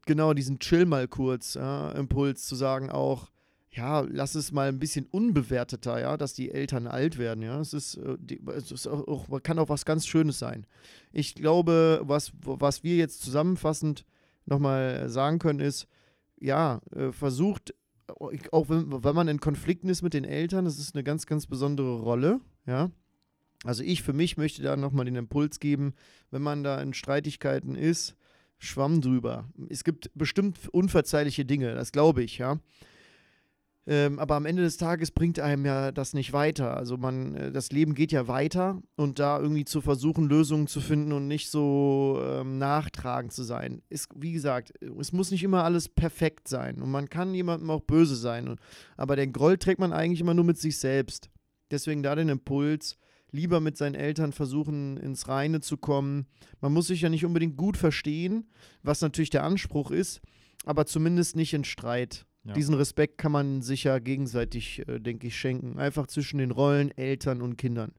Genau, 0.06 0.34
diesen 0.34 0.60
Chill 0.60 0.86
mal 0.86 1.08
kurz, 1.08 1.56
Impuls 1.58 2.46
zu 2.46 2.56
sagen 2.56 2.90
auch, 2.90 3.28
ja, 3.78 4.02
lass 4.02 4.34
es 4.34 4.52
mal 4.52 4.68
ein 4.68 4.80
bisschen 4.80 5.06
unbewerteter, 5.06 6.00
ja, 6.00 6.18
dass 6.18 6.34
die 6.34 6.50
Eltern 6.50 6.88
alt 6.88 7.20
werden, 7.20 7.44
ja. 7.44 7.62
Es 7.62 7.74
ist, 7.74 7.96
äh, 7.96 8.18
es 8.56 8.72
ist 8.72 8.88
auch, 8.88 9.28
kann 9.44 9.60
auch 9.60 9.70
was 9.70 9.86
ganz 9.86 10.08
Schönes 10.08 10.40
sein. 10.40 10.66
Ich 11.12 11.36
glaube, 11.36 12.02
was, 12.04 12.32
was 12.42 12.84
wir 12.84 12.96
jetzt 12.96 13.22
zusammenfassend 13.22 14.04
nochmal 14.46 15.10
sagen 15.10 15.38
können, 15.38 15.60
ist, 15.60 15.88
ja, 16.40 16.82
äh, 16.96 17.12
versucht, 17.12 17.76
auch 18.52 18.70
wenn, 18.70 19.04
wenn 19.04 19.16
man 19.16 19.28
in 19.28 19.40
Konflikten 19.40 19.90
ist 19.90 20.02
mit 20.02 20.16
den 20.16 20.24
Eltern, 20.24 20.66
das 20.66 20.80
ist 20.80 20.96
eine 20.96 21.04
ganz, 21.04 21.28
ganz 21.28 21.46
besondere 21.46 22.00
Rolle, 22.00 22.42
ja. 22.66 22.90
Also 23.64 23.84
ich 23.84 24.02
für 24.02 24.14
mich 24.14 24.38
möchte 24.38 24.64
da 24.64 24.76
nochmal 24.76 25.06
den 25.06 25.16
Impuls 25.16 25.60
geben, 25.60 25.94
wenn 26.32 26.42
man 26.42 26.64
da 26.64 26.82
in 26.82 26.94
Streitigkeiten 26.94 27.76
ist, 27.76 28.16
Schwamm 28.60 29.02
drüber. 29.02 29.50
Es 29.70 29.84
gibt 29.84 30.12
bestimmt 30.16 30.68
unverzeihliche 30.70 31.46
Dinge, 31.46 31.76
das 31.76 31.92
glaube 31.92 32.24
ich, 32.24 32.40
ja. 32.40 32.60
Ähm, 33.90 34.20
aber 34.20 34.36
am 34.36 34.46
Ende 34.46 34.64
des 34.64 34.76
Tages 34.76 35.12
bringt 35.12 35.40
einem 35.40 35.66
ja 35.66 35.94
das 35.94 36.14
nicht 36.14 36.34
weiter. 36.34 36.76
Also 36.76 36.98
man, 36.98 37.36
äh, 37.36 37.52
das 37.54 37.72
Leben 37.72 37.96
geht 37.96 38.12
ja 38.12 38.28
weiter 38.28 38.82
und 38.98 39.18
da 39.18 39.40
irgendwie 39.40 39.64
zu 39.64 39.80
versuchen, 39.80 40.28
Lösungen 40.28 40.68
zu 40.68 40.82
finden 40.82 41.14
und 41.14 41.30
nicht 41.30 41.50
so 41.50 42.22
ähm, 42.22 42.58
nachtragend 42.58 43.32
zu 43.32 43.44
sein, 43.44 43.82
ist, 43.90 44.10
wie 44.14 44.34
gesagt, 44.34 44.74
es 45.00 45.14
muss 45.14 45.32
nicht 45.32 45.44
immer 45.44 45.64
alles 45.64 45.88
perfekt 45.88 46.50
sein 46.50 46.82
und 46.82 46.92
man 46.92 47.10
kann 47.10 47.34
jemandem 47.34 47.70
auch 47.70 47.80
böse 47.80 48.18
sein. 48.18 48.58
Aber 48.98 49.16
den 49.16 49.32
Groll 49.32 49.58
trägt 49.58 49.80
man 49.80 49.94
eigentlich 49.94 50.20
immer 50.20 50.34
nur 50.34 50.46
mit 50.46 50.58
sich 50.58 50.78
selbst. 50.78 51.30
Deswegen 51.72 52.04
da 52.04 52.14
den 52.14 52.28
Impuls, 52.28 52.98
lieber 53.32 53.62
mit 53.62 53.78
seinen 53.78 53.96
Eltern 53.96 54.34
versuchen, 54.34 54.98
ins 54.98 55.30
Reine 55.30 55.62
zu 55.62 55.78
kommen. 55.78 56.28
Man 56.60 56.74
muss 56.74 56.88
sich 56.88 57.02
ja 57.02 57.10
nicht 57.10 57.26
unbedingt 57.26 57.56
gut 57.56 57.78
verstehen, 57.78 58.50
was 58.84 59.00
natürlich 59.00 59.30
der 59.30 59.44
Anspruch 59.44 59.92
ist, 59.92 60.22
aber 60.66 60.86
zumindest 60.86 61.38
nicht 61.38 61.54
in 61.54 61.64
Streit. 61.64 62.27
Diesen 62.56 62.76
Respekt 62.76 63.18
kann 63.18 63.32
man 63.32 63.62
sich 63.62 63.84
ja 63.84 64.00
gegenseitig, 64.00 64.88
äh, 64.88 65.00
denke 65.00 65.28
ich, 65.28 65.38
schenken. 65.38 65.80
Einfach 65.80 66.08
zwischen 66.08 66.38
den 66.38 66.52
Rollen 66.52 66.96
Eltern 66.98 67.42
und 67.42 67.58
Kindern. 67.58 67.92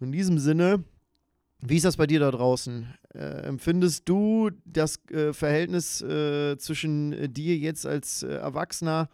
Und 0.00 0.08
in 0.08 0.12
diesem 0.12 0.38
Sinne, 0.38 0.84
wie 1.60 1.76
ist 1.76 1.84
das 1.84 1.96
bei 1.96 2.06
dir 2.06 2.18
da 2.18 2.30
draußen? 2.30 2.92
Äh, 3.14 3.18
empfindest 3.46 4.08
du 4.08 4.50
das 4.64 4.98
äh, 5.10 5.32
Verhältnis 5.32 6.02
äh, 6.02 6.56
zwischen 6.58 7.12
äh, 7.12 7.28
dir 7.28 7.56
jetzt 7.56 7.86
als 7.86 8.24
äh, 8.24 8.34
Erwachsener 8.34 9.08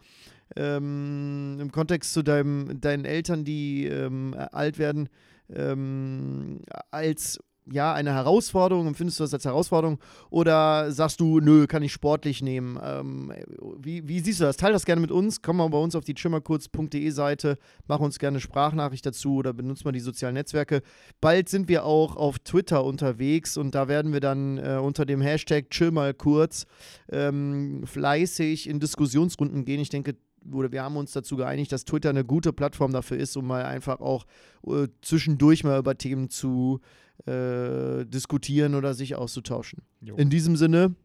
ähm, 0.55 1.57
im 1.59 1.71
Kontext 1.71 2.13
zu 2.13 2.23
deinem, 2.23 2.81
deinen 2.81 3.05
Eltern, 3.05 3.45
die 3.45 3.85
ähm, 3.85 4.35
alt 4.51 4.79
werden, 4.79 5.09
ähm, 5.53 6.61
als 6.89 7.39
ja, 7.71 7.93
eine 7.93 8.13
Herausforderung? 8.13 8.87
Empfindest 8.87 9.19
du 9.19 9.23
das 9.23 9.33
als 9.33 9.45
Herausforderung? 9.45 9.99
Oder 10.29 10.91
sagst 10.91 11.19
du, 11.19 11.39
nö, 11.39 11.67
kann 11.67 11.83
ich 11.83 11.93
sportlich 11.93 12.41
nehmen? 12.41 12.79
Ähm, 12.83 13.31
wie, 13.77 14.07
wie 14.07 14.19
siehst 14.19 14.39
du 14.39 14.45
das? 14.45 14.57
Teil 14.57 14.73
das 14.73 14.85
gerne 14.85 15.01
mit 15.01 15.11
uns. 15.11 15.41
Komm 15.41 15.57
mal 15.57 15.69
bei 15.69 15.77
uns 15.77 15.95
auf 15.95 16.03
die 16.03 16.13
trimmerkurz.de 16.13 17.09
Seite, 17.09 17.57
mach 17.87 17.99
uns 17.99 18.19
gerne 18.19 18.39
Sprachnachricht 18.39 19.05
dazu 19.05 19.35
oder 19.35 19.53
benutzt 19.53 19.85
mal 19.85 19.91
die 19.91 19.99
sozialen 19.99 20.35
Netzwerke. 20.35 20.81
Bald 21.21 21.49
sind 21.49 21.67
wir 21.67 21.85
auch 21.85 22.15
auf 22.15 22.39
Twitter 22.39 22.83
unterwegs 22.83 23.57
und 23.57 23.75
da 23.75 23.87
werden 23.87 24.13
wir 24.13 24.19
dann 24.19 24.57
äh, 24.57 24.79
unter 24.81 25.05
dem 25.05 25.21
Hashtag 25.21 25.69
chill 25.69 25.91
mal 25.91 26.13
kurz 26.13 26.65
ähm, 27.11 27.83
fleißig 27.85 28.69
in 28.69 28.79
Diskussionsrunden 28.79 29.65
gehen. 29.65 29.79
Ich 29.79 29.89
denke, 29.89 30.15
oder 30.51 30.71
wir 30.71 30.83
haben 30.83 30.97
uns 30.97 31.11
dazu 31.11 31.35
geeinigt, 31.35 31.71
dass 31.71 31.85
Twitter 31.85 32.09
eine 32.09 32.25
gute 32.25 32.53
Plattform 32.53 32.91
dafür 32.91 33.17
ist, 33.17 33.35
um 33.37 33.47
mal 33.47 33.63
einfach 33.65 33.99
auch 33.99 34.25
äh, 34.67 34.87
zwischendurch 35.01 35.63
mal 35.63 35.79
über 35.79 35.97
Themen 35.97 36.29
zu 36.29 36.79
äh, 37.25 38.05
diskutieren 38.05 38.75
oder 38.75 38.93
sich 38.93 39.15
auszutauschen. 39.15 39.83
Jo. 40.01 40.15
In 40.15 40.29
diesem 40.29 40.55
Sinne, 40.55 40.95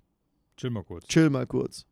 chill 0.56 0.70
mal 0.70 0.84
kurz. 0.84 1.06
Chill 1.06 1.30
mal 1.30 1.46
kurz. 1.46 1.86